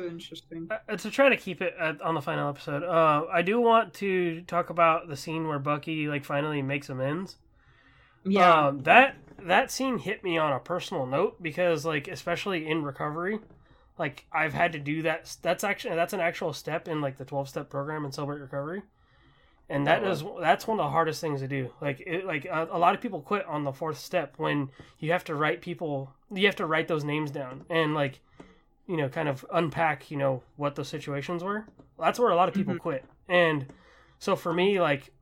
[0.00, 0.68] interesting.
[0.88, 3.92] uh, to try to keep it at, on the final episode, uh, I do want
[3.94, 7.36] to talk about the scene where Bucky like finally makes amends.
[8.24, 8.66] Yeah.
[8.68, 13.40] Um, that that scene hit me on a personal note because like especially in recovery,
[14.00, 15.36] like I've had to do that.
[15.42, 18.82] That's actually that's an actual step in like the twelve step program in celebrate recovery,
[19.68, 21.70] and that Oh, is that's one of the hardest things to do.
[21.80, 25.12] Like it, like a, a lot of people quit on the fourth step when you
[25.12, 26.12] have to write people.
[26.32, 28.20] You have to write those names down and like
[28.88, 31.64] you know kind of unpack you know what those situations were.
[31.98, 32.78] That's where a lot of people Mhm.
[32.80, 33.66] quit, and
[34.18, 35.12] so for me like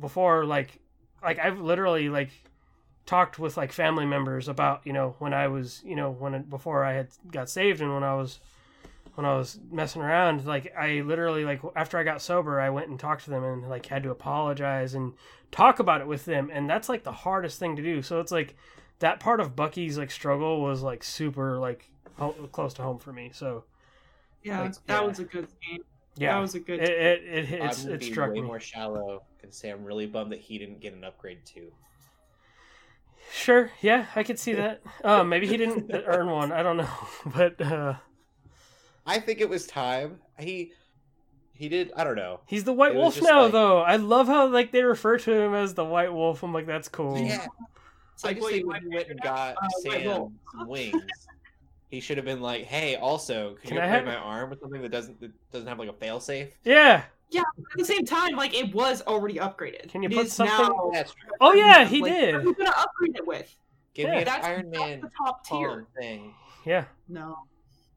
[0.00, 0.78] before like
[1.22, 2.30] like I've literally like
[3.06, 6.84] talked with like family members about you know when I was you know when before
[6.84, 8.40] I had got saved and when I was
[9.14, 12.88] when I was messing around like I literally like after I got sober I went
[12.88, 15.12] and talked to them and like had to apologize and
[15.52, 18.32] talk about it with them and that's like the hardest thing to do so it's
[18.32, 18.56] like
[19.00, 23.12] that part of Bucky's like struggle was like super like ho- close to home for
[23.12, 23.64] me so
[24.42, 25.06] Yeah, Like, that yeah.
[25.06, 25.84] was a good game.
[26.16, 26.80] yeah That was a good.
[26.80, 30.32] it it, it, it's, it struck way me more shallow and say I'm really bummed
[30.32, 31.72] that he didn't get an upgrade too.
[33.32, 34.82] Sure, yeah, I could see that.
[35.02, 36.52] Uh, maybe he didn't earn one.
[36.52, 36.88] I don't know,
[37.26, 37.94] but uh,
[39.06, 40.20] I think it was time.
[40.38, 40.72] He
[41.52, 41.92] he did.
[41.96, 42.40] I don't know.
[42.46, 43.78] he's the White It Wolf just now, like- though.
[43.80, 46.42] I love how like they refer to him as the White Wolf.
[46.42, 47.18] I'm like, that's cool.
[47.18, 47.46] Yeah,
[48.14, 50.02] It's I like, just think when he went and got uh, Sam
[50.52, 51.02] some wings,
[51.88, 54.50] he should have been like, "Hey, also, can, Can you I upgrade have- my arm
[54.50, 57.04] with something that doesn't that doesn't have like a failsafe?" Yeah.
[57.34, 57.40] Yeah,
[57.72, 59.88] at the same time, like it was already upgraded.
[59.90, 61.30] Can you It put something- Now, That's true.
[61.40, 62.34] Oh yeah, he like, did.
[62.34, 63.56] What are you gonna upgrade it with?
[63.94, 64.12] Give Yeah.
[64.14, 65.86] me an That's, Iron that's Man the top tier.
[65.98, 66.34] thing.
[66.64, 66.84] Yeah.
[67.08, 67.36] No.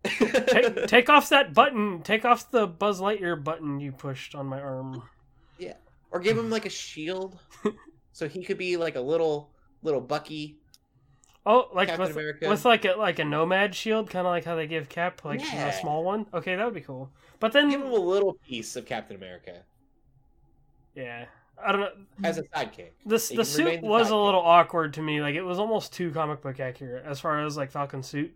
[0.03, 2.01] Take, take off that button.
[2.01, 5.03] Take off the Buzz Lightyear button you pushed on my arm.
[5.57, 5.73] Yeah.
[6.11, 7.37] Or give him like a shield,
[8.13, 9.51] so he could be like a little
[9.83, 10.57] little Bucky.
[11.49, 12.49] Oh, like Captain with America.
[12.49, 15.39] with like a like a nomad shield, kind of like how they give Cap like
[15.39, 15.67] Yeah.
[15.69, 16.25] a small one.
[16.33, 17.09] Okay, that would be cool.
[17.39, 19.63] But then, Give him a little piece of Captain America
[20.95, 21.25] yeah,
[21.63, 21.91] I don't know.
[22.23, 22.89] as a sidekick.
[23.05, 25.21] This the suit the was a little awkward to me.
[25.21, 28.35] Like it was almost too comic book accurate as far as like Falcon suit.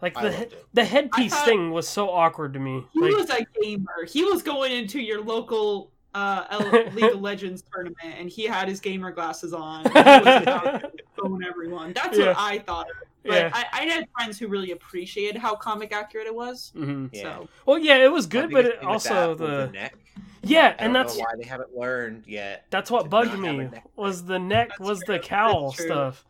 [0.00, 0.64] Like the loved he- it.
[0.72, 2.84] the headpiece thought- thing was so awkward to me.
[2.92, 4.04] He Like was a gamer.
[4.08, 8.78] He was going into your local uh, League of Legends tournament, and he had his
[8.80, 9.84] gamer glasses on.
[11.22, 11.92] And he was about to phone everyone.
[11.92, 12.26] That's Yeah.
[12.28, 12.86] what I thought.
[13.24, 13.50] But Yeah.
[13.52, 16.72] I, I had friends who really appreciated how comic accurate it was.
[16.76, 17.10] mhm.
[17.12, 17.22] Yeah.
[17.22, 19.94] So well, yeah, it was good, but it thing with that also was the neck.
[20.42, 22.66] yeah, I and don't that's know why they haven't learned yet.
[22.70, 25.14] that's what bugged not have a me was the neck That's was true.
[25.14, 26.24] the cowl stuff.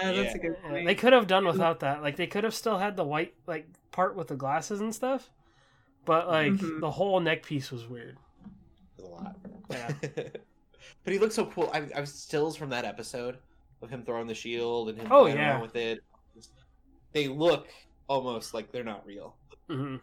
[0.00, 0.36] yeah, that's Yeah.
[0.36, 0.86] a good point.
[0.86, 2.02] They could have done without that.
[2.02, 5.30] Like they could have still had the white like part with the glasses and stuff,
[6.04, 6.80] but like Mhm.
[6.80, 8.16] the whole neck piece was weird.
[8.98, 9.36] It was a lot.
[9.70, 9.92] Yeah.
[11.04, 11.68] but he looks so cool.
[11.74, 13.38] I, I was stills from that episode
[13.82, 15.50] of him throwing the shield and him Oh, playing yeah.
[15.52, 16.00] around with it.
[17.12, 17.68] They look
[18.08, 19.36] almost like they're not real.
[19.68, 19.96] hmm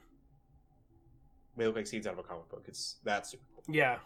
[1.57, 2.63] They look like scenes out of a comic book.
[2.67, 3.75] It's that's super cool.
[3.75, 3.97] Yeah.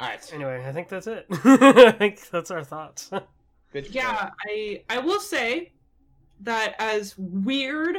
[0.00, 1.26] All right, Anyway, I think that's it.
[1.30, 3.10] I think that's our thoughts.
[3.72, 3.88] good.
[3.92, 5.72] yeah, I I will say
[6.40, 7.96] that as weird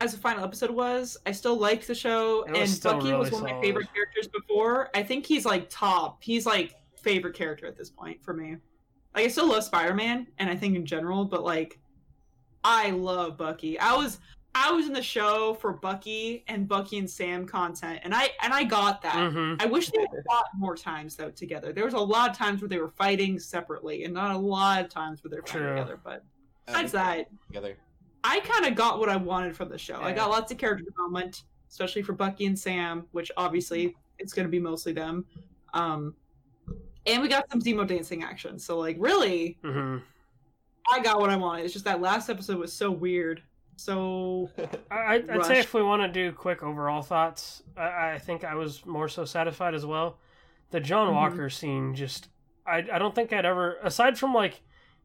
[0.00, 3.18] as the final episode was, I still liked the show, was and still Bucky really
[3.18, 4.90] was one of my favorite characters before.
[4.94, 6.22] I think he's like top.
[6.22, 8.56] He's like favorite character at this point for me.
[9.14, 11.78] Like I still love Spider Man, and I think in general, but like
[12.64, 13.78] I love Bucky.
[13.78, 14.18] I was
[14.56, 18.52] I was in the show for Bucky and Bucky and Sam content, and I and
[18.52, 19.32] I got that.
[19.32, 21.72] hmm I wish they had fought more times though together.
[21.72, 24.84] There was a lot of times where they were fighting separately, and not a lot
[24.84, 25.76] of times where they're fighting True.
[25.76, 26.00] together.
[26.02, 26.24] But
[26.66, 27.76] Uh, besides that, together.
[28.22, 30.00] I kind of got what I wanted from the show.
[30.00, 34.46] I got lots of character development, especially for Bucky and Sam, which obviously it's going
[34.46, 35.26] to be mostly them.
[35.74, 36.14] Um,
[37.06, 38.58] and we got some Zemo dancing action.
[38.58, 39.98] So like, really, hmm
[40.90, 41.64] I got what I wanted.
[41.64, 43.42] It's just that last episode was so weird.
[43.76, 44.50] So
[44.90, 45.46] I, I'd Rush.
[45.46, 49.08] say if we want to do quick overall thoughts, I, I think I was more
[49.08, 50.18] so satisfied as well.
[50.70, 51.14] The John Mhm.
[51.14, 52.28] Walker scene, just
[52.66, 54.60] I, I don't think I'd ever, aside from like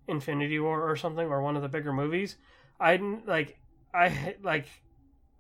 [0.07, 2.35] Infinity War or something or one of the bigger movies,
[2.79, 3.57] I didn't like
[3.93, 4.67] I like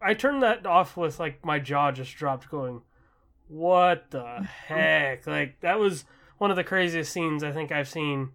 [0.01, 2.81] I turned that off with like my jaw just dropped, going,
[3.47, 6.05] "What the heck?" Like that was
[6.39, 8.31] one of the craziest scenes I think I've seen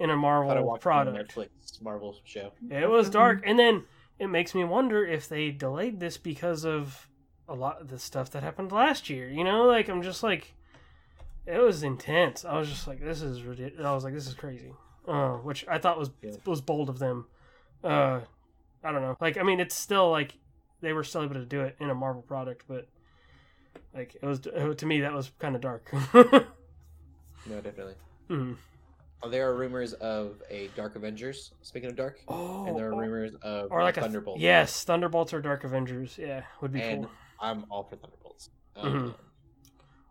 [0.00, 1.16] in a Marvel product.
[1.36, 2.52] Netflix Marvel show.
[2.70, 3.84] It was dark, and then
[4.18, 7.08] it makes me wonder if they delayed this because of
[7.48, 9.28] a lot of the stuff that happened last year.
[9.28, 10.54] You know, like I'm just like,
[11.46, 12.44] it was intense.
[12.44, 13.86] I was just like, this is ridiculous.
[13.86, 14.72] I was like, this is crazy.
[15.06, 16.32] Uh, which I thought was Yeah.
[16.46, 17.26] was bold of them.
[17.82, 18.20] Uh,
[18.84, 19.16] I don't know.
[19.20, 20.34] Like, I mean, it's still like
[20.80, 22.88] they were still able to do it in a Marvel product, but
[23.94, 25.92] like it was to me that was kind of dark.
[27.46, 27.94] No, definitely.
[28.30, 28.56] Mhm.
[29.22, 31.52] Uh, There are rumors of a Dark Avengers.
[31.62, 34.40] Speaking of Dark, Oh, and there are rumors of or like a Thunderbolt.
[34.40, 36.18] Yes, Thunderbolts or Dark Avengers.
[36.18, 37.12] Yeah, would be and cool.
[37.40, 38.50] I'm all for Thunderbolts.
[38.76, 39.14] Um,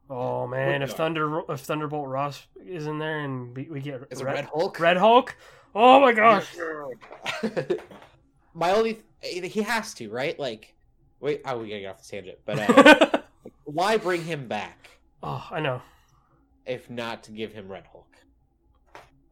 [0.10, 0.92] Oh man, if.
[0.92, 4.78] Thunder if Thunderbolt Ross is in there and we, we get Red, Red Hulk?
[4.78, 5.38] Red Hulk,
[5.74, 6.54] oh my gosh!
[8.54, 10.38] My only, he has to, right?
[10.38, 10.76] Like,
[11.22, 12.40] wait, oh, we gotta get off the tangent.
[12.46, 13.22] But uh,
[13.64, 14.90] why bring him back
[15.24, 15.82] oh, I know.
[16.66, 18.08] If not to give him Red Hulk?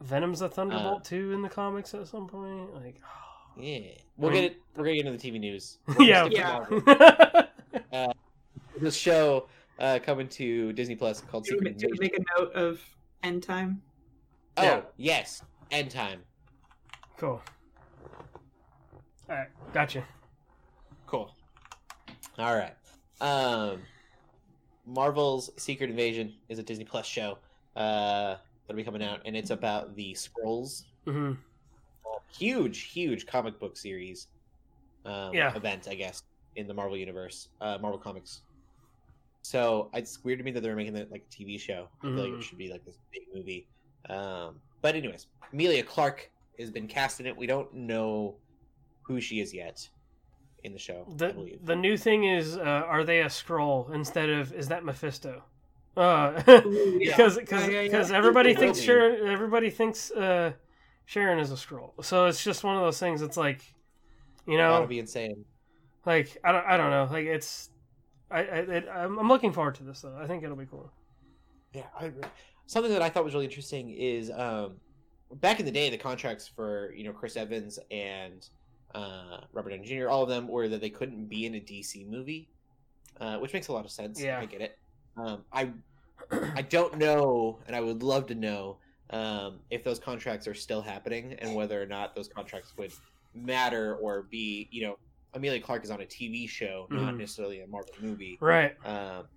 [0.02, 2.74] Venom's a Thunderbolt Uh, too in the comics at some point.
[2.74, 2.96] Like,
[3.58, 3.80] Yeah,
[4.16, 4.58] we'll I get it.
[4.76, 5.80] We're gonna get into the TV news.
[5.98, 6.66] We're yeah, Yeah.
[7.92, 8.14] Marvel.
[8.80, 9.48] This show
[9.80, 12.80] uh, coming to Disney Plus called do Secret do we make a note of
[13.24, 13.82] end time?
[14.58, 14.82] Oh Yeah.
[14.96, 15.42] yes,
[15.72, 16.22] End Time.
[17.18, 17.42] cool.
[19.30, 20.04] All right, gotcha.
[21.06, 21.36] Cool.
[22.38, 22.74] All right.
[23.22, 23.82] Um,
[24.90, 27.38] Marvel's Secret Invasion is a Disney Plus show
[27.76, 28.36] uh,
[28.68, 30.84] that'll be coming out, and it's about the Skrulls.
[31.06, 31.34] hmm
[32.38, 34.28] Huge, huge comic book series
[35.06, 35.56] um, Yeah.
[35.56, 36.22] event, I guess,
[36.56, 38.42] in the Marvel universe, uh, Marvel Comics.
[39.42, 41.88] So it's weird to me that they're making it like a TV show.
[42.02, 42.40] I feel like Mhm.
[42.40, 43.68] it should be like this big movie.
[44.10, 46.30] Um, but anyways, Emilia Clarke
[46.60, 47.36] has been cast in it.
[47.36, 48.36] We don't know
[49.04, 49.88] who she is yet
[50.64, 51.06] in the show.
[51.10, 51.66] I The believe.
[51.66, 55.44] the new thing is, uh, are they a Skrull instead of is that Mephisto?
[55.98, 57.12] Uh, Ooh, yeah.
[57.16, 57.84] because because Yeah, yeah, yeah.
[57.88, 58.80] because everybody thinks.
[58.80, 60.54] Sharon everybody thinks uh,
[61.06, 62.04] Sharon is a Skrull.
[62.04, 63.22] So it's just one of those things.
[63.22, 63.62] It's like,
[64.48, 65.46] you know, That'll be insane.
[66.06, 67.08] like I don't I don't know.
[67.12, 67.70] Like it's
[68.32, 70.16] I, I it, I'm, I'm looking forward to this though.
[70.22, 70.92] I think it'll be cool.
[71.74, 72.12] Yeah, I.
[72.68, 74.76] Something that I thought was really interesting is um,
[75.42, 78.48] back in the day, the contracts for you know Chris Evans and
[78.96, 80.10] uh, Robert Downey Jr.
[80.10, 82.48] all of them were that they couldn't be in a DC movie,
[83.20, 84.22] uh, which makes a lot of sense.
[84.22, 84.40] Yeah.
[84.40, 84.78] I get it.
[85.18, 85.72] Um, I
[86.56, 88.78] I don't know, and I would love to know
[89.12, 92.92] um, if those contracts are still happening and whether or not those contracts would
[93.34, 94.98] matter or be, you know,
[95.34, 97.20] Emilia Clarke is on a TV show, not Mhm.
[97.20, 98.38] necessarily a Marvel movie.
[98.42, 98.76] Right.
[98.86, 99.28] Um,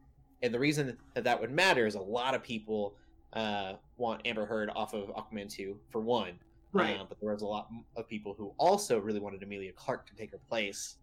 [0.43, 2.95] and the reason that that would matter is a lot of people
[3.35, 6.39] uh, want Amber Heard off of Aquaman 2, for one.
[6.73, 6.99] Right.
[6.99, 10.15] Uh, but there was a lot of people who also really wanted Emilia Clarke to
[10.15, 10.97] take her place.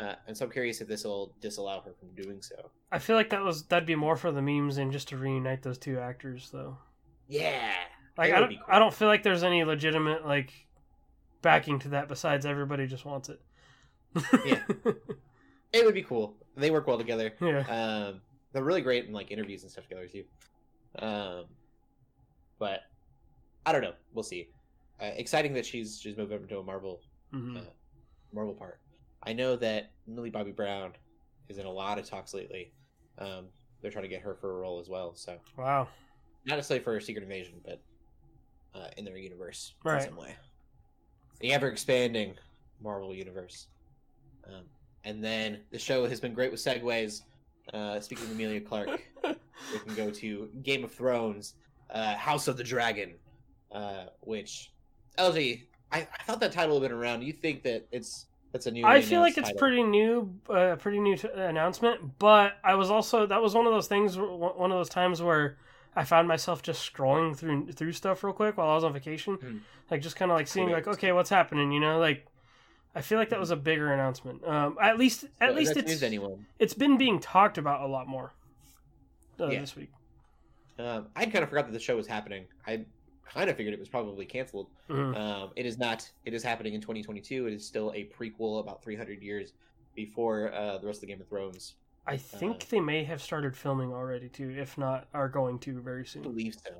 [0.00, 2.70] Uh, and so I'm curious if this will disallow her from doing so.
[2.90, 5.62] I feel like that was that'd be more for the memes than just to reunite
[5.62, 6.76] those two actors, though.
[7.28, 7.72] Yeah.
[8.18, 8.58] Like I don't, cool.
[8.68, 10.52] I don't feel like there's any legitimate like
[11.42, 13.40] backing to that besides everybody just wants it.
[14.44, 14.62] Yeah.
[15.74, 16.36] It would be cool.
[16.56, 17.32] They work well together.
[17.40, 17.64] yeah.
[17.66, 18.20] Um,
[18.52, 20.22] they're really great in like interviews and stuff together too.
[21.00, 21.46] Um,
[22.60, 22.82] but
[23.66, 23.94] I don't know.
[24.12, 24.50] We'll see.
[25.00, 27.00] Uh, exciting that she's she's moved over to a Marvel
[27.32, 27.58] Mhm.
[27.58, 27.70] uh,
[28.32, 28.80] Marvel part.
[29.22, 30.92] I know that Millie Bobby Brown
[31.48, 32.72] is in a lot of talks lately.
[33.18, 33.48] Um,
[33.80, 35.14] they're trying to get her for a role as well.
[35.14, 35.88] So Wow.
[36.44, 37.80] not necessarily for Secret Invasion, but
[38.74, 40.02] uh, in their universe Right.
[40.02, 40.36] in some way.
[41.40, 42.36] The ever expanding
[42.80, 43.68] Marvel universe.
[44.44, 44.64] Um,
[45.04, 47.22] and then the show has been great with segues.
[47.72, 49.00] Uh, speaking of Emilia Clarke,
[49.72, 51.54] we can go to Game of Thrones,
[51.90, 53.18] uh, House of the Dragon,
[53.72, 54.72] uh, which
[55.18, 55.62] LG,
[55.92, 57.22] I, I thought that title had been around.
[57.22, 58.84] You think that it's that's a new?
[58.84, 62.18] I feel like it's pretty new, uh, pretty new t- announcement.
[62.18, 65.56] But I was also that was one of those things, one of those times where
[65.96, 69.34] I found myself just scrolling through through stuff real quick while I was on vacation,
[69.34, 69.58] Hmm.
[69.90, 71.70] like just kind of like seeing like, okay, what's happening?
[71.72, 72.26] You know, like
[72.96, 74.44] I feel like that was a bigger announcement.
[74.46, 76.00] Um, at least, at least it's
[76.60, 78.32] it's been being talked about a lot more
[79.40, 79.60] uh, Yeah.
[79.60, 79.90] this week.
[80.78, 82.46] Um, I kind of forgot that the show was happening.
[82.66, 82.84] I
[83.32, 84.68] kind of figured it was probably canceled.
[84.88, 85.16] Mhm.
[85.16, 86.08] Um, it is not.
[86.24, 87.46] It is happening in 2022.
[87.46, 89.52] It is still a prequel about 300 years
[89.94, 91.74] before uh, the rest of the Game of Thrones.
[92.06, 96.02] I think they may have started filming already too, if not are going to very
[96.02, 96.22] I soon.
[96.22, 96.70] believe so.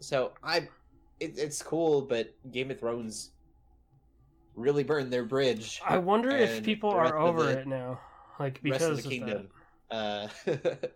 [0.00, 0.68] So I,
[1.20, 3.30] it, it's cool, but Game of Thrones
[4.54, 5.80] really burned their bridge.
[5.86, 7.98] I wonder if people are over the- it now,
[8.38, 9.48] like because rest of the of kingdom.
[9.90, 10.92] Uh, that.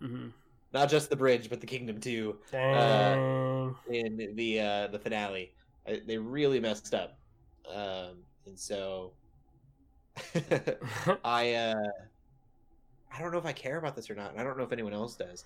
[0.72, 2.36] not just the bridge, but the kingdom too.
[2.52, 3.74] Dang.
[3.90, 5.52] in the uh, the finale.
[5.88, 7.18] Uh, They really messed up,
[7.68, 9.12] um, and so
[11.24, 11.74] I uh,
[13.12, 14.30] I don't know if I care about this or not.
[14.32, 15.44] and I don't know if anyone else does.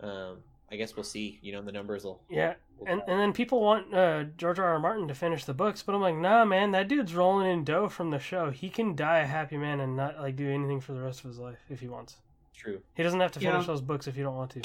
[0.00, 0.38] Um,
[0.72, 1.38] I guess we'll see.
[1.42, 2.22] You know, the numbers will.
[2.30, 4.64] yeah, will and and then people want uh, George R.
[4.64, 4.78] R.
[4.78, 7.88] Martin to finish the books, but I'm like, nah, man, that dude's rolling in dough
[7.88, 8.50] from the show.
[8.50, 11.26] He can die a happy man and not like do anything for the rest of
[11.26, 12.16] his life if he wants.
[12.54, 12.80] True.
[12.94, 13.66] He doesn't have to finish Yeah.
[13.66, 14.62] those books if you don't want to.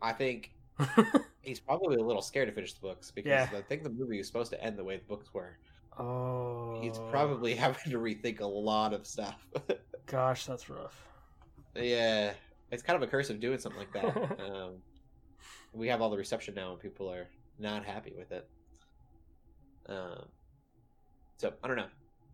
[0.00, 0.52] I think
[1.42, 3.48] he's probably a little scared to finish the books because Yeah.
[3.54, 5.58] I think the movie was supposed to end the way the books were.
[5.98, 9.46] oh, He's probably having to rethink a lot of stuff.
[10.06, 11.04] gosh, that's rough.
[11.74, 12.32] yeah,
[12.70, 14.40] it's kind of a curse of doing something like that.
[14.40, 14.74] um,
[15.72, 18.48] we have all the reception now, and people are not happy with it.
[19.88, 20.26] Um,
[21.38, 21.86] so I don't know.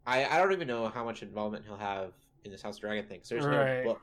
[0.06, 2.12] I I don't even know how much involvement he'll have
[2.44, 3.20] in this House of Dragon thing.
[3.20, 3.84] 'cause there's Right.
[3.84, 4.00] no book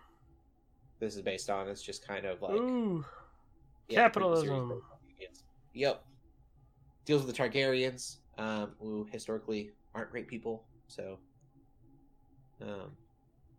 [1.00, 1.68] this is based on.
[1.68, 3.04] It's just kind of like Ooh,
[3.88, 4.48] yeah, capitalism.
[4.48, 5.44] based on Targaryens.
[5.74, 6.04] Yep.
[7.06, 10.64] Deals with the Targaryens, um, who historically aren't great people.
[10.88, 11.18] So,
[12.62, 12.92] um,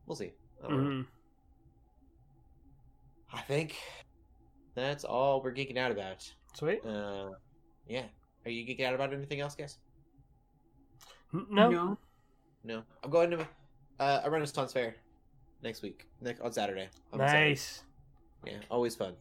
[0.06, 0.32] we'll see.
[0.64, 0.90] I don't know.
[0.90, 1.06] mhm.
[3.32, 3.76] I think
[4.74, 6.30] that's all we're geeking out about.
[6.54, 6.84] sweet.
[6.84, 7.30] Uh,
[7.86, 8.04] yeah.
[8.44, 9.78] Are you geeking out about anything else, guys?
[11.32, 11.98] No, No.
[12.64, 12.82] No.
[13.02, 13.46] I'm going to
[14.00, 14.96] uh, a Renaissance fair
[15.62, 16.88] next week, next on Saturday.
[17.12, 17.48] I'm excited.
[17.48, 17.82] nice.
[18.44, 19.14] Yeah, always fun.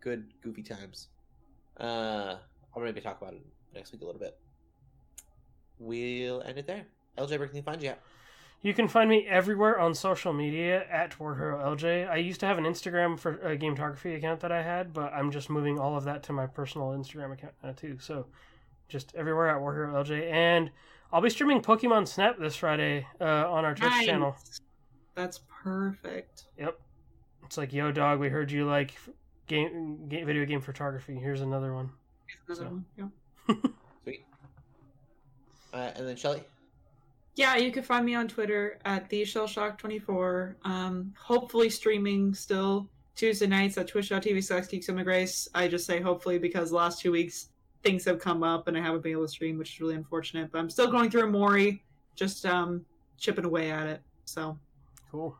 [0.00, 1.08] Good goofy times.
[1.78, 2.36] Uh,
[2.74, 3.42] I'll maybe talk about it
[3.74, 4.36] next week a little bit.
[5.78, 6.86] We'll end it there.
[7.18, 8.00] LJ, where can you find you at?
[8.62, 12.08] You can find me everywhere on social media at War Hero LJ.
[12.10, 15.30] I used to have an Instagram for a gametography account that I had, but I'm
[15.30, 17.98] just moving all of that to my personal Instagram account now too.
[18.00, 18.26] So
[18.88, 20.30] just everywhere at War Hero LJ.
[20.32, 20.70] And
[21.12, 24.06] I'll be streaming Pokemon Snap this Friday uh, on our Twitch Nice.
[24.06, 24.36] channel.
[25.16, 26.44] That's perfect.
[26.58, 26.78] Yep.
[27.46, 28.92] It's like, yo, dog, we heard you like
[29.48, 31.16] game, game video game photography.
[31.16, 31.90] Here's another one.
[32.46, 32.68] Another So.
[32.68, 33.54] one, yeah.
[34.04, 34.24] Sweet.
[35.72, 36.42] Uh, and then Shelly.
[37.34, 40.54] Yeah, you can find me on Twitter at the Shellshock24.
[40.64, 45.48] Um, hopefully streaming still Tuesday nights at twitch.tv slash Grace.
[45.54, 47.48] I just say hopefully because the last two weeks
[47.82, 50.50] things have come up and I haven't been able to stream, which is really unfortunate.
[50.50, 51.80] But I'm still going through Omori,
[52.14, 52.84] just um
[53.18, 54.00] chipping away at it.
[54.24, 54.58] So
[55.16, 55.34] Cool.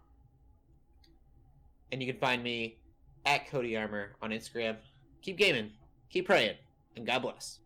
[1.93, 2.79] And you can find me
[3.27, 4.77] at Cody Armor on Instagram.
[5.21, 5.73] Keep gaming,
[6.09, 6.57] keep praying,
[6.97, 7.59] and God bless.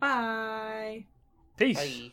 [0.00, 1.04] bye.
[1.58, 1.76] Peace.
[1.76, 2.12] Bye.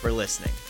[0.00, 0.69] for listening.